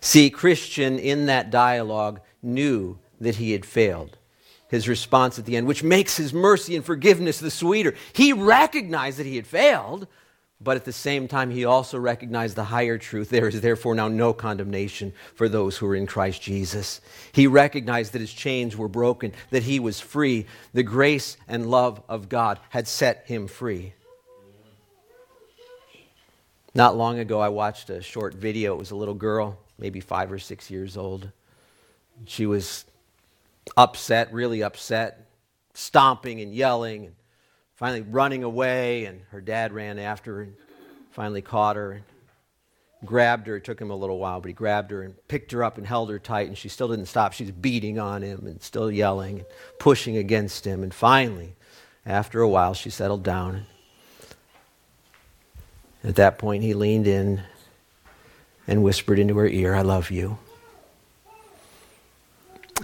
See, 0.00 0.28
Christian 0.28 0.98
in 0.98 1.26
that 1.26 1.50
dialogue 1.50 2.20
knew 2.42 2.98
that 3.20 3.36
he 3.36 3.52
had 3.52 3.64
failed. 3.64 4.18
His 4.68 4.88
response 4.88 5.38
at 5.38 5.44
the 5.44 5.56
end, 5.56 5.66
which 5.66 5.82
makes 5.82 6.16
his 6.16 6.32
mercy 6.32 6.74
and 6.74 6.84
forgiveness 6.84 7.38
the 7.38 7.50
sweeter. 7.50 7.94
He 8.12 8.32
recognized 8.32 9.18
that 9.18 9.26
he 9.26 9.36
had 9.36 9.46
failed, 9.46 10.08
but 10.60 10.76
at 10.76 10.84
the 10.84 10.92
same 10.92 11.28
time, 11.28 11.50
he 11.50 11.64
also 11.64 11.98
recognized 11.98 12.56
the 12.56 12.64
higher 12.64 12.96
truth. 12.96 13.28
There 13.28 13.48
is 13.48 13.60
therefore 13.60 13.94
now 13.94 14.08
no 14.08 14.32
condemnation 14.32 15.12
for 15.34 15.48
those 15.48 15.76
who 15.76 15.86
are 15.86 15.94
in 15.94 16.06
Christ 16.06 16.40
Jesus. 16.40 17.00
He 17.32 17.46
recognized 17.46 18.14
that 18.14 18.20
his 18.20 18.32
chains 18.32 18.76
were 18.76 18.88
broken, 18.88 19.32
that 19.50 19.64
he 19.64 19.78
was 19.78 20.00
free. 20.00 20.46
The 20.72 20.82
grace 20.82 21.36
and 21.46 21.70
love 21.70 22.02
of 22.08 22.28
God 22.28 22.58
had 22.70 22.88
set 22.88 23.24
him 23.26 23.46
free. 23.46 23.92
Not 26.74 26.96
long 26.96 27.18
ago, 27.18 27.38
I 27.40 27.50
watched 27.50 27.90
a 27.90 28.02
short 28.02 28.34
video. 28.34 28.74
It 28.74 28.78
was 28.78 28.90
a 28.90 28.96
little 28.96 29.14
girl, 29.14 29.58
maybe 29.78 30.00
five 30.00 30.32
or 30.32 30.38
six 30.38 30.70
years 30.70 30.96
old. 30.96 31.30
She 32.24 32.46
was 32.46 32.84
upset, 33.76 34.32
really 34.32 34.62
upset, 34.62 35.30
stomping 35.74 36.40
and 36.40 36.54
yelling, 36.54 37.06
and 37.06 37.14
finally 37.74 38.02
running 38.02 38.44
away. 38.44 39.06
And 39.06 39.20
her 39.30 39.40
dad 39.40 39.72
ran 39.72 39.98
after 39.98 40.36
her 40.36 40.42
and 40.42 40.54
finally 41.10 41.42
caught 41.42 41.76
her 41.76 41.92
and 41.92 42.04
grabbed 43.04 43.46
her. 43.46 43.56
It 43.56 43.64
took 43.64 43.80
him 43.80 43.90
a 43.90 43.96
little 43.96 44.18
while, 44.18 44.40
but 44.40 44.48
he 44.48 44.54
grabbed 44.54 44.90
her 44.90 45.02
and 45.02 45.14
picked 45.28 45.52
her 45.52 45.64
up 45.64 45.78
and 45.78 45.86
held 45.86 46.10
her 46.10 46.18
tight. 46.18 46.48
And 46.48 46.58
she 46.58 46.68
still 46.68 46.88
didn't 46.88 47.06
stop. 47.06 47.32
She 47.32 47.44
was 47.44 47.52
beating 47.52 47.98
on 47.98 48.22
him 48.22 48.46
and 48.46 48.62
still 48.62 48.90
yelling 48.90 49.38
and 49.38 49.46
pushing 49.78 50.16
against 50.16 50.66
him. 50.66 50.82
And 50.82 50.92
finally, 50.92 51.54
after 52.06 52.40
a 52.40 52.48
while, 52.48 52.74
she 52.74 52.90
settled 52.90 53.22
down. 53.22 53.66
At 56.02 56.16
that 56.16 56.38
point, 56.38 56.62
he 56.62 56.74
leaned 56.74 57.06
in 57.06 57.42
and 58.66 58.82
whispered 58.82 59.18
into 59.18 59.36
her 59.38 59.46
ear, 59.46 59.74
I 59.74 59.82
love 59.82 60.10
you. 60.10 60.38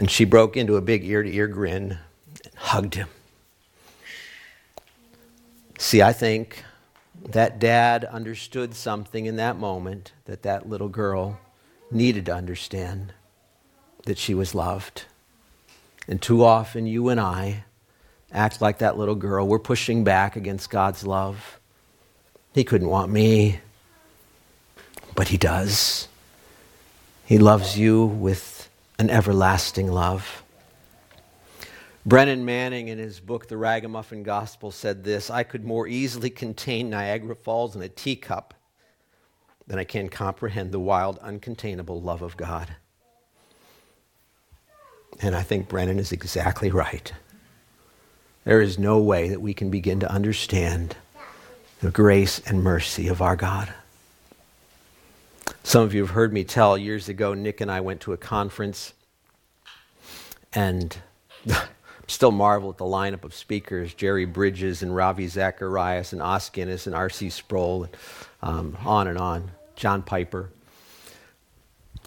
And 0.00 0.10
she 0.10 0.24
broke 0.24 0.56
into 0.56 0.76
a 0.76 0.80
big 0.80 1.04
ear 1.04 1.22
to 1.22 1.30
ear 1.30 1.46
grin 1.46 1.98
and 2.42 2.54
hugged 2.54 2.94
him. 2.94 3.08
See, 5.76 6.00
I 6.00 6.14
think 6.14 6.64
that 7.28 7.58
dad 7.58 8.06
understood 8.06 8.74
something 8.74 9.26
in 9.26 9.36
that 9.36 9.58
moment 9.58 10.12
that 10.24 10.40
that 10.42 10.66
little 10.66 10.88
girl 10.88 11.38
needed 11.90 12.24
to 12.26 12.34
understand 12.34 13.12
that 14.06 14.16
she 14.16 14.32
was 14.32 14.54
loved. 14.54 15.04
And 16.08 16.22
too 16.22 16.44
often, 16.44 16.86
you 16.86 17.10
and 17.10 17.20
I 17.20 17.64
act 18.32 18.62
like 18.62 18.78
that 18.78 18.96
little 18.96 19.14
girl. 19.14 19.46
We're 19.46 19.58
pushing 19.58 20.02
back 20.02 20.34
against 20.34 20.70
God's 20.70 21.04
love. 21.04 21.60
He 22.54 22.64
couldn't 22.64 22.88
want 22.88 23.12
me, 23.12 23.60
but 25.14 25.28
He 25.28 25.36
does. 25.36 26.08
He 27.26 27.36
loves 27.36 27.78
you 27.78 28.06
with 28.06 28.59
an 29.00 29.08
everlasting 29.08 29.90
love. 29.90 30.42
Brennan 32.04 32.44
Manning, 32.44 32.88
in 32.88 32.98
his 32.98 33.18
book, 33.18 33.48
The 33.48 33.56
Ragamuffin 33.56 34.22
Gospel, 34.22 34.70
said 34.70 35.04
this 35.04 35.30
I 35.30 35.42
could 35.42 35.64
more 35.64 35.88
easily 35.88 36.28
contain 36.28 36.90
Niagara 36.90 37.34
Falls 37.34 37.74
in 37.74 37.80
a 37.80 37.88
teacup 37.88 38.52
than 39.66 39.78
I 39.78 39.84
can 39.84 40.10
comprehend 40.10 40.70
the 40.70 40.78
wild, 40.78 41.18
uncontainable 41.20 42.04
love 42.04 42.20
of 42.20 42.36
God. 42.36 42.76
And 45.22 45.34
I 45.34 45.42
think 45.42 45.66
Brennan 45.66 45.98
is 45.98 46.12
exactly 46.12 46.70
right. 46.70 47.10
There 48.44 48.60
is 48.60 48.78
no 48.78 48.98
way 48.98 49.30
that 49.30 49.40
we 49.40 49.54
can 49.54 49.70
begin 49.70 50.00
to 50.00 50.12
understand 50.12 50.94
the 51.80 51.90
grace 51.90 52.38
and 52.40 52.62
mercy 52.62 53.08
of 53.08 53.22
our 53.22 53.36
God. 53.36 53.72
Some 55.62 55.84
of 55.84 55.94
you 55.94 56.00
have 56.00 56.10
heard 56.10 56.32
me 56.32 56.42
tell 56.42 56.76
years 56.76 57.08
ago, 57.08 57.34
Nick 57.34 57.60
and 57.60 57.70
I 57.70 57.80
went 57.80 58.00
to 58.02 58.12
a 58.12 58.16
conference, 58.16 58.94
and 60.52 60.96
still 62.06 62.32
marvel 62.32 62.70
at 62.70 62.78
the 62.78 62.84
lineup 62.84 63.24
of 63.24 63.34
speakers 63.34 63.94
Jerry 63.94 64.24
Bridges 64.24 64.82
and 64.82 64.94
Ravi 64.96 65.28
Zacharias 65.28 66.12
and 66.12 66.22
Os 66.22 66.48
Guinness 66.50 66.86
and 66.86 66.96
R.C. 66.96 67.30
Sproul, 67.30 67.84
and, 67.84 67.96
um, 68.42 68.76
on 68.84 69.06
and 69.06 69.18
on, 69.18 69.50
John 69.76 70.02
Piper. 70.02 70.50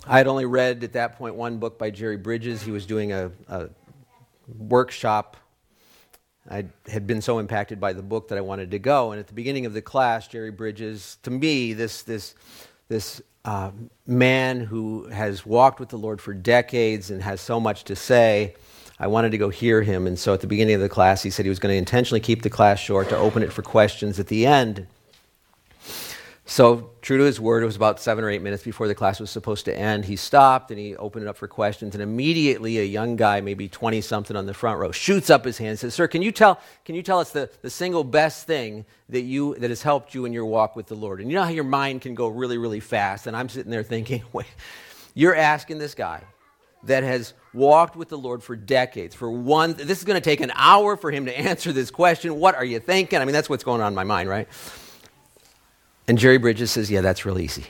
I 0.05 0.17
had 0.17 0.27
only 0.27 0.45
read 0.45 0.83
at 0.83 0.93
that 0.93 1.17
point 1.17 1.35
one 1.35 1.57
book 1.57 1.77
by 1.77 1.89
Jerry 1.89 2.17
Bridges. 2.17 2.61
He 2.61 2.71
was 2.71 2.85
doing 2.85 3.13
a, 3.13 3.31
a 3.47 3.69
workshop. 4.57 5.37
I 6.49 6.65
had 6.87 7.07
been 7.07 7.21
so 7.21 7.39
impacted 7.39 7.79
by 7.79 7.93
the 7.93 8.01
book 8.01 8.27
that 8.27 8.37
I 8.37 8.41
wanted 8.41 8.71
to 8.71 8.79
go. 8.79 9.11
And 9.11 9.19
at 9.19 9.27
the 9.27 9.33
beginning 9.33 9.65
of 9.65 9.73
the 9.73 9.81
class, 9.81 10.27
Jerry 10.27 10.51
Bridges, 10.51 11.17
to 11.23 11.31
me, 11.31 11.71
this, 11.71 12.01
this, 12.01 12.35
this 12.89 13.21
uh, 13.45 13.71
man 14.07 14.61
who 14.61 15.07
has 15.07 15.45
walked 15.45 15.79
with 15.79 15.89
the 15.89 15.97
Lord 15.97 16.21
for 16.21 16.33
decades 16.33 17.11
and 17.11 17.21
has 17.21 17.41
so 17.41 17.59
much 17.59 17.83
to 17.85 17.95
say, 17.95 18.55
I 18.99 19.07
wanted 19.07 19.31
to 19.31 19.37
go 19.37 19.49
hear 19.49 19.81
him. 19.81 20.07
And 20.07 20.17
so 20.17 20.33
at 20.33 20.41
the 20.41 20.47
beginning 20.47 20.75
of 20.75 20.81
the 20.81 20.89
class, 20.89 21.23
he 21.23 21.29
said 21.29 21.45
he 21.45 21.49
was 21.49 21.59
going 21.59 21.73
to 21.73 21.77
intentionally 21.77 22.21
keep 22.21 22.41
the 22.41 22.49
class 22.49 22.79
short 22.79 23.09
to 23.09 23.17
open 23.17 23.43
it 23.43 23.51
for 23.51 23.61
questions 23.61 24.19
at 24.19 24.27
the 24.27 24.45
end. 24.45 24.87
So, 26.45 26.91
true 27.01 27.17
to 27.19 27.23
his 27.23 27.39
word, 27.39 27.63
it 27.63 27.65
was 27.65 27.77
about 27.77 28.01
seven 28.01 28.21
or 28.21 28.29
eight 28.29 28.41
minutes 28.41 28.63
before 28.63 28.89
the 28.89 28.95
class 28.95 29.17
was 29.17 29.31
supposed 29.31 29.63
to 29.65 29.77
end. 29.77 30.03
He 30.03 30.17
stopped 30.17 30.71
and 30.71 30.79
he 30.79 30.93
opened 30.97 31.23
it 31.23 31.29
up 31.29 31.37
for 31.37 31.47
questions. 31.47 31.95
And 31.95 32.03
immediately, 32.03 32.79
a 32.79 32.83
young 32.83 33.15
guy, 33.15 33.39
maybe 33.39 33.69
20 33.69 34.01
something 34.01 34.35
on 34.35 34.45
the 34.45 34.53
front 34.53 34.77
row, 34.77 34.91
shoots 34.91 35.29
up 35.29 35.45
his 35.45 35.57
hand 35.57 35.69
and 35.69 35.79
says, 35.79 35.93
Sir, 35.93 36.05
can 36.09 36.21
you 36.21 36.33
tell, 36.33 36.59
can 36.83 36.95
you 36.95 37.01
tell 37.01 37.19
us 37.19 37.31
the, 37.31 37.49
the 37.61 37.69
single 37.69 38.03
best 38.03 38.45
thing 38.45 38.85
that, 39.07 39.21
you, 39.21 39.55
that 39.55 39.69
has 39.69 39.81
helped 39.81 40.13
you 40.13 40.25
in 40.25 40.33
your 40.33 40.45
walk 40.45 40.75
with 40.75 40.87
the 40.87 40.95
Lord? 40.95 41.21
And 41.21 41.31
you 41.31 41.37
know 41.37 41.43
how 41.43 41.49
your 41.49 41.63
mind 41.63 42.01
can 42.01 42.13
go 42.13 42.27
really, 42.27 42.57
really 42.57 42.81
fast. 42.81 43.25
And 43.25 43.37
I'm 43.37 43.47
sitting 43.47 43.71
there 43.71 43.83
thinking, 43.83 44.23
Wait, 44.33 44.47
you're 45.13 45.35
asking 45.35 45.77
this 45.77 45.95
guy 45.95 46.23
that 46.83 47.03
has 47.03 47.33
walked 47.53 47.95
with 47.95 48.09
the 48.09 48.17
Lord 48.17 48.43
for 48.43 48.57
decades, 48.57 49.15
for 49.15 49.31
one, 49.31 49.75
this 49.75 49.99
is 49.99 50.03
going 50.03 50.21
to 50.21 50.29
take 50.29 50.41
an 50.41 50.51
hour 50.55 50.97
for 50.97 51.09
him 51.09 51.25
to 51.25 51.39
answer 51.39 51.71
this 51.71 51.89
question. 51.89 52.37
What 52.37 52.55
are 52.55 52.65
you 52.65 52.79
thinking? 52.79 53.19
I 53.19 53.25
mean, 53.25 53.31
that's 53.31 53.49
what's 53.49 53.63
going 53.63 53.79
on 53.79 53.87
in 53.87 53.95
my 53.95 54.03
mind, 54.03 54.27
right? 54.27 54.49
And 56.07 56.17
Jerry 56.17 56.37
Bridges 56.37 56.71
says, 56.71 56.91
Yeah, 56.91 57.01
that's 57.01 57.25
real 57.25 57.39
easy. 57.39 57.65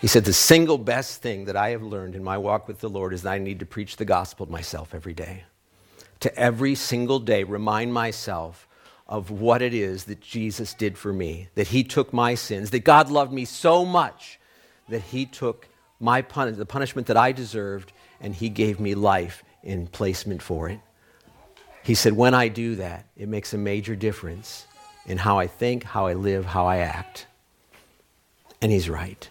He 0.00 0.06
said, 0.06 0.24
The 0.24 0.32
single 0.32 0.78
best 0.78 1.22
thing 1.22 1.46
that 1.46 1.56
I 1.56 1.70
have 1.70 1.82
learned 1.82 2.14
in 2.14 2.24
my 2.24 2.38
walk 2.38 2.68
with 2.68 2.80
the 2.80 2.88
Lord 2.88 3.12
is 3.12 3.22
that 3.22 3.32
I 3.32 3.38
need 3.38 3.60
to 3.60 3.66
preach 3.66 3.96
the 3.96 4.04
gospel 4.04 4.46
to 4.46 4.52
myself 4.52 4.94
every 4.94 5.14
day. 5.14 5.44
To 6.20 6.34
every 6.38 6.74
single 6.74 7.18
day, 7.18 7.44
remind 7.44 7.92
myself 7.94 8.66
of 9.06 9.30
what 9.30 9.62
it 9.62 9.74
is 9.74 10.04
that 10.04 10.20
Jesus 10.20 10.74
did 10.74 10.96
for 10.96 11.12
me, 11.12 11.48
that 11.54 11.68
He 11.68 11.84
took 11.84 12.12
my 12.12 12.34
sins, 12.34 12.70
that 12.70 12.84
God 12.84 13.10
loved 13.10 13.32
me 13.32 13.44
so 13.44 13.84
much 13.84 14.38
that 14.88 15.02
He 15.02 15.26
took 15.26 15.68
my 15.98 16.22
pun- 16.22 16.56
the 16.56 16.66
punishment 16.66 17.06
that 17.08 17.16
I 17.16 17.32
deserved 17.32 17.92
and 18.20 18.34
He 18.34 18.48
gave 18.50 18.78
me 18.78 18.94
life 18.94 19.42
in 19.62 19.86
placement 19.86 20.42
for 20.42 20.68
it. 20.68 20.80
He 21.82 21.94
said, 21.94 22.12
When 22.12 22.34
I 22.34 22.48
do 22.48 22.76
that, 22.76 23.06
it 23.16 23.28
makes 23.28 23.54
a 23.54 23.58
major 23.58 23.96
difference 23.96 24.66
in 25.06 25.18
how 25.18 25.38
I 25.38 25.46
think, 25.46 25.84
how 25.84 26.06
I 26.06 26.14
live, 26.14 26.46
how 26.46 26.66
I 26.66 26.78
act. 26.78 27.26
And 28.60 28.70
he's 28.70 28.88
right. 28.88 29.28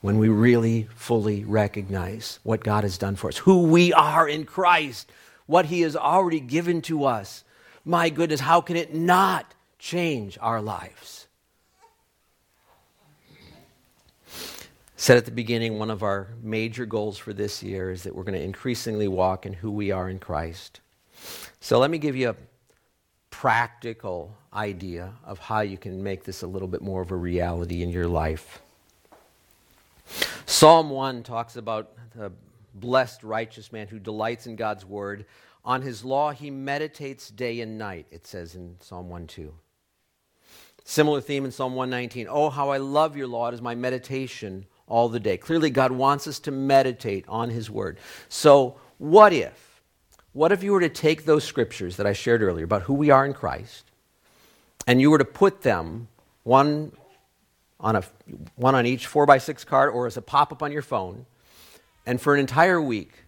When 0.00 0.18
we 0.18 0.28
really 0.28 0.88
fully 0.94 1.44
recognize 1.44 2.38
what 2.42 2.62
God 2.62 2.84
has 2.84 2.98
done 2.98 3.16
for 3.16 3.28
us, 3.28 3.38
who 3.38 3.62
we 3.62 3.92
are 3.92 4.28
in 4.28 4.44
Christ, 4.44 5.10
what 5.46 5.66
he 5.66 5.80
has 5.80 5.96
already 5.96 6.40
given 6.40 6.82
to 6.82 7.04
us, 7.04 7.42
my 7.84 8.10
goodness, 8.10 8.40
how 8.40 8.60
can 8.60 8.76
it 8.76 8.94
not 8.94 9.54
change 9.78 10.38
our 10.40 10.60
lives? 10.60 11.26
Said 14.96 15.16
at 15.16 15.24
the 15.24 15.30
beginning, 15.30 15.78
one 15.78 15.90
of 15.90 16.02
our 16.02 16.28
major 16.42 16.84
goals 16.84 17.18
for 17.18 17.32
this 17.32 17.62
year 17.62 17.90
is 17.90 18.02
that 18.02 18.14
we're 18.14 18.24
going 18.24 18.38
to 18.38 18.44
increasingly 18.44 19.08
walk 19.08 19.46
in 19.46 19.52
who 19.52 19.70
we 19.70 19.90
are 19.90 20.08
in 20.08 20.18
Christ. 20.18 20.80
So 21.60 21.78
let 21.78 21.90
me 21.90 21.98
give 21.98 22.14
you 22.14 22.30
a 22.30 22.36
practical 23.38 24.36
idea 24.52 25.12
of 25.24 25.38
how 25.38 25.60
you 25.60 25.78
can 25.78 26.02
make 26.02 26.24
this 26.24 26.42
a 26.42 26.46
little 26.46 26.66
bit 26.66 26.82
more 26.82 27.00
of 27.00 27.12
a 27.12 27.16
reality 27.16 27.84
in 27.84 27.88
your 27.88 28.08
life. 28.08 28.60
Psalm 30.44 30.90
1 30.90 31.22
talks 31.22 31.54
about 31.54 31.92
the 32.16 32.32
blessed 32.74 33.22
righteous 33.22 33.70
man 33.70 33.86
who 33.86 34.00
delights 34.00 34.48
in 34.48 34.56
God's 34.56 34.84
word. 34.84 35.24
On 35.64 35.80
his 35.82 36.04
law 36.04 36.32
he 36.32 36.50
meditates 36.50 37.30
day 37.30 37.60
and 37.60 37.78
night, 37.78 38.06
it 38.10 38.26
says 38.26 38.56
in 38.56 38.74
Psalm 38.80 39.08
1 39.08 39.28
2. 39.28 39.54
Similar 40.82 41.20
theme 41.20 41.44
in 41.44 41.52
Psalm 41.52 41.76
119. 41.76 42.26
Oh, 42.28 42.50
how 42.50 42.70
I 42.70 42.78
love 42.78 43.16
your 43.16 43.28
law. 43.28 43.46
It 43.46 43.54
is 43.54 43.62
my 43.62 43.76
meditation 43.76 44.66
all 44.88 45.08
the 45.08 45.20
day. 45.20 45.36
Clearly, 45.36 45.70
God 45.70 45.92
wants 45.92 46.26
us 46.26 46.40
to 46.40 46.50
meditate 46.50 47.24
on 47.28 47.50
his 47.50 47.70
word. 47.70 47.98
So, 48.28 48.80
what 48.96 49.32
if? 49.32 49.67
What 50.38 50.52
if 50.52 50.62
you 50.62 50.70
were 50.70 50.82
to 50.82 50.88
take 50.88 51.24
those 51.24 51.42
scriptures 51.42 51.96
that 51.96 52.06
I 52.06 52.12
shared 52.12 52.42
earlier 52.42 52.64
about 52.64 52.82
who 52.82 52.94
we 52.94 53.10
are 53.10 53.26
in 53.26 53.34
Christ 53.34 53.90
and 54.86 55.00
you 55.00 55.10
were 55.10 55.18
to 55.18 55.24
put 55.24 55.62
them 55.62 56.06
one 56.44 56.92
on, 57.80 57.96
a, 57.96 58.04
one 58.54 58.76
on 58.76 58.86
each 58.86 59.08
4 59.08 59.26
by 59.26 59.38
6 59.38 59.64
card 59.64 59.92
or 59.92 60.06
as 60.06 60.16
a 60.16 60.22
pop 60.22 60.52
up 60.52 60.62
on 60.62 60.70
your 60.70 60.82
phone, 60.82 61.26
and 62.06 62.20
for 62.20 62.34
an 62.34 62.38
entire 62.38 62.80
week 62.80 63.24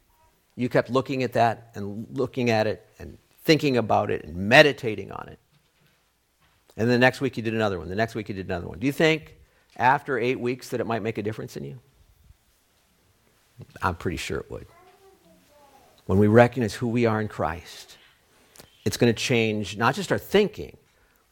you 0.54 0.68
kept 0.68 0.88
looking 0.88 1.24
at 1.24 1.32
that 1.32 1.72
and 1.74 2.06
looking 2.12 2.48
at 2.48 2.68
it 2.68 2.86
and 3.00 3.18
thinking 3.42 3.76
about 3.76 4.12
it 4.12 4.22
and 4.22 4.36
meditating 4.36 5.10
on 5.10 5.30
it. 5.30 5.40
And 6.76 6.88
the 6.88 6.96
next 6.96 7.20
week 7.20 7.36
you 7.36 7.42
did 7.42 7.54
another 7.54 7.80
one. 7.80 7.88
The 7.88 7.96
next 7.96 8.14
week 8.14 8.28
you 8.28 8.36
did 8.36 8.46
another 8.46 8.68
one. 8.68 8.78
Do 8.78 8.86
you 8.86 8.92
think 8.92 9.36
after 9.76 10.16
eight 10.16 10.38
weeks 10.38 10.68
that 10.68 10.78
it 10.78 10.86
might 10.86 11.02
make 11.02 11.18
a 11.18 11.24
difference 11.24 11.56
in 11.56 11.64
you? 11.64 11.80
I'm 13.82 13.96
pretty 13.96 14.16
sure 14.16 14.38
it 14.38 14.48
would 14.48 14.68
when 16.10 16.18
we 16.18 16.26
recognize 16.26 16.74
who 16.74 16.88
we 16.88 17.06
are 17.06 17.20
in 17.20 17.28
Christ, 17.28 17.96
it's 18.84 18.96
going 18.96 19.14
to 19.14 19.16
change 19.16 19.76
not 19.76 19.94
just 19.94 20.10
our 20.10 20.18
thinking, 20.18 20.76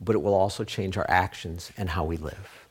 but 0.01 0.15
it 0.15 0.21
will 0.21 0.35
also 0.35 0.63
change 0.63 0.97
our 0.97 1.05
actions 1.09 1.73
and 1.77 1.89
how 1.89 2.05
we 2.05 2.17
live. 2.17 2.69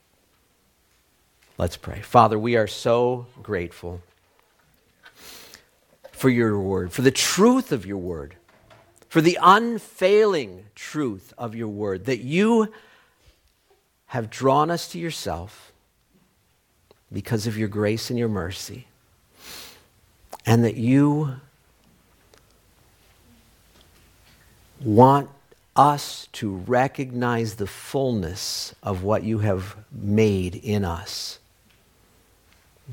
Let's 1.57 1.75
pray. 1.75 1.99
Father, 1.99 2.39
we 2.39 2.55
are 2.55 2.65
so 2.65 3.27
grateful 3.43 4.01
for 6.13 6.29
your 6.29 6.57
word, 6.57 6.93
for 6.93 7.01
the 7.01 7.11
truth 7.11 7.73
of 7.73 7.85
your 7.85 7.97
word, 7.97 8.35
for 9.09 9.19
the 9.19 9.37
unfailing 9.43 10.63
truth 10.75 11.33
of 11.37 11.55
your 11.55 11.67
word, 11.67 12.05
that 12.05 12.19
you 12.19 12.71
have 14.05 14.29
drawn 14.29 14.71
us 14.71 14.87
to 14.93 14.97
yourself 14.97 15.73
because 17.11 17.47
of 17.47 17.57
your 17.57 17.67
grace 17.67 18.09
and 18.09 18.17
your 18.17 18.29
mercy, 18.29 18.87
and 20.45 20.63
that 20.63 20.75
you 20.75 21.41
want 24.81 25.29
us 25.75 26.27
to 26.33 26.55
recognize 26.55 27.55
the 27.55 27.67
fullness 27.67 28.73
of 28.81 29.03
what 29.03 29.23
you 29.23 29.39
have 29.39 29.75
made 29.91 30.55
in 30.55 30.83
us. 30.83 31.39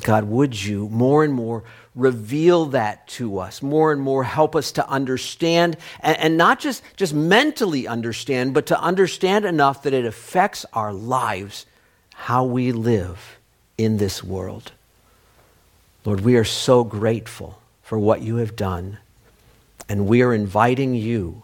God, 0.03 0.25
would 0.25 0.61
you 0.62 0.88
more 0.88 1.25
and 1.25 1.33
more 1.33 1.62
reveal 1.94 2.66
that 2.66 3.07
to 3.07 3.38
us, 3.38 3.62
more 3.62 3.92
and 3.92 4.01
more 4.01 4.25
help 4.25 4.57
us 4.57 4.73
to 4.73 4.88
understand, 4.88 5.77
and, 6.01 6.18
and, 6.18 6.37
not 6.37 6.59
just, 6.59 6.83
just 6.97 7.14
mentally 7.14 7.87
understand, 7.87 8.53
but 8.53 8.66
to 8.66 8.81
understand 8.81 9.44
enough 9.44 9.85
that 9.85 9.94
it 9.94 10.05
affects 10.05 10.66
our 10.73 10.92
lives, 10.92 11.64
how 12.12 12.44
we 12.44 12.73
live 12.73 13.38
in 13.79 13.97
this 13.99 14.25
world. 14.25 14.73
Lord, 16.05 16.23
we 16.23 16.37
are 16.37 16.44
so 16.44 16.83
grateful 16.83 17.61
for 17.83 17.99
what 17.99 18.20
you 18.20 18.37
have 18.37 18.57
done, 18.57 18.99
and 19.88 20.09
we 20.09 20.23
are 20.23 20.35
inviting 20.35 20.97
you 20.97 21.43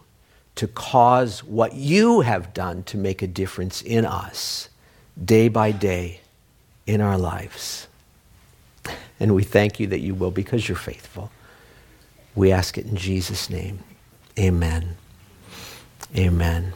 to 0.61 0.67
cause 0.67 1.43
what 1.43 1.73
you 1.73 2.21
have 2.21 2.53
done 2.53 2.83
to 2.83 2.95
make 2.95 3.23
a 3.23 3.27
difference 3.27 3.81
in 3.81 4.05
us 4.05 4.69
day 5.25 5.47
by 5.47 5.71
day 5.71 6.19
in 6.85 7.01
our 7.01 7.17
lives. 7.17 7.87
And 9.19 9.33
we 9.33 9.43
thank 9.43 9.79
you 9.79 9.87
that 9.87 10.01
you 10.01 10.13
will 10.13 10.29
because 10.29 10.69
you're 10.69 10.77
faithful. 10.77 11.31
We 12.35 12.51
ask 12.51 12.77
it 12.77 12.85
in 12.85 12.95
Jesus' 12.95 13.49
name. 13.49 13.79
Amen. 14.37 14.97
Amen. 16.15 16.73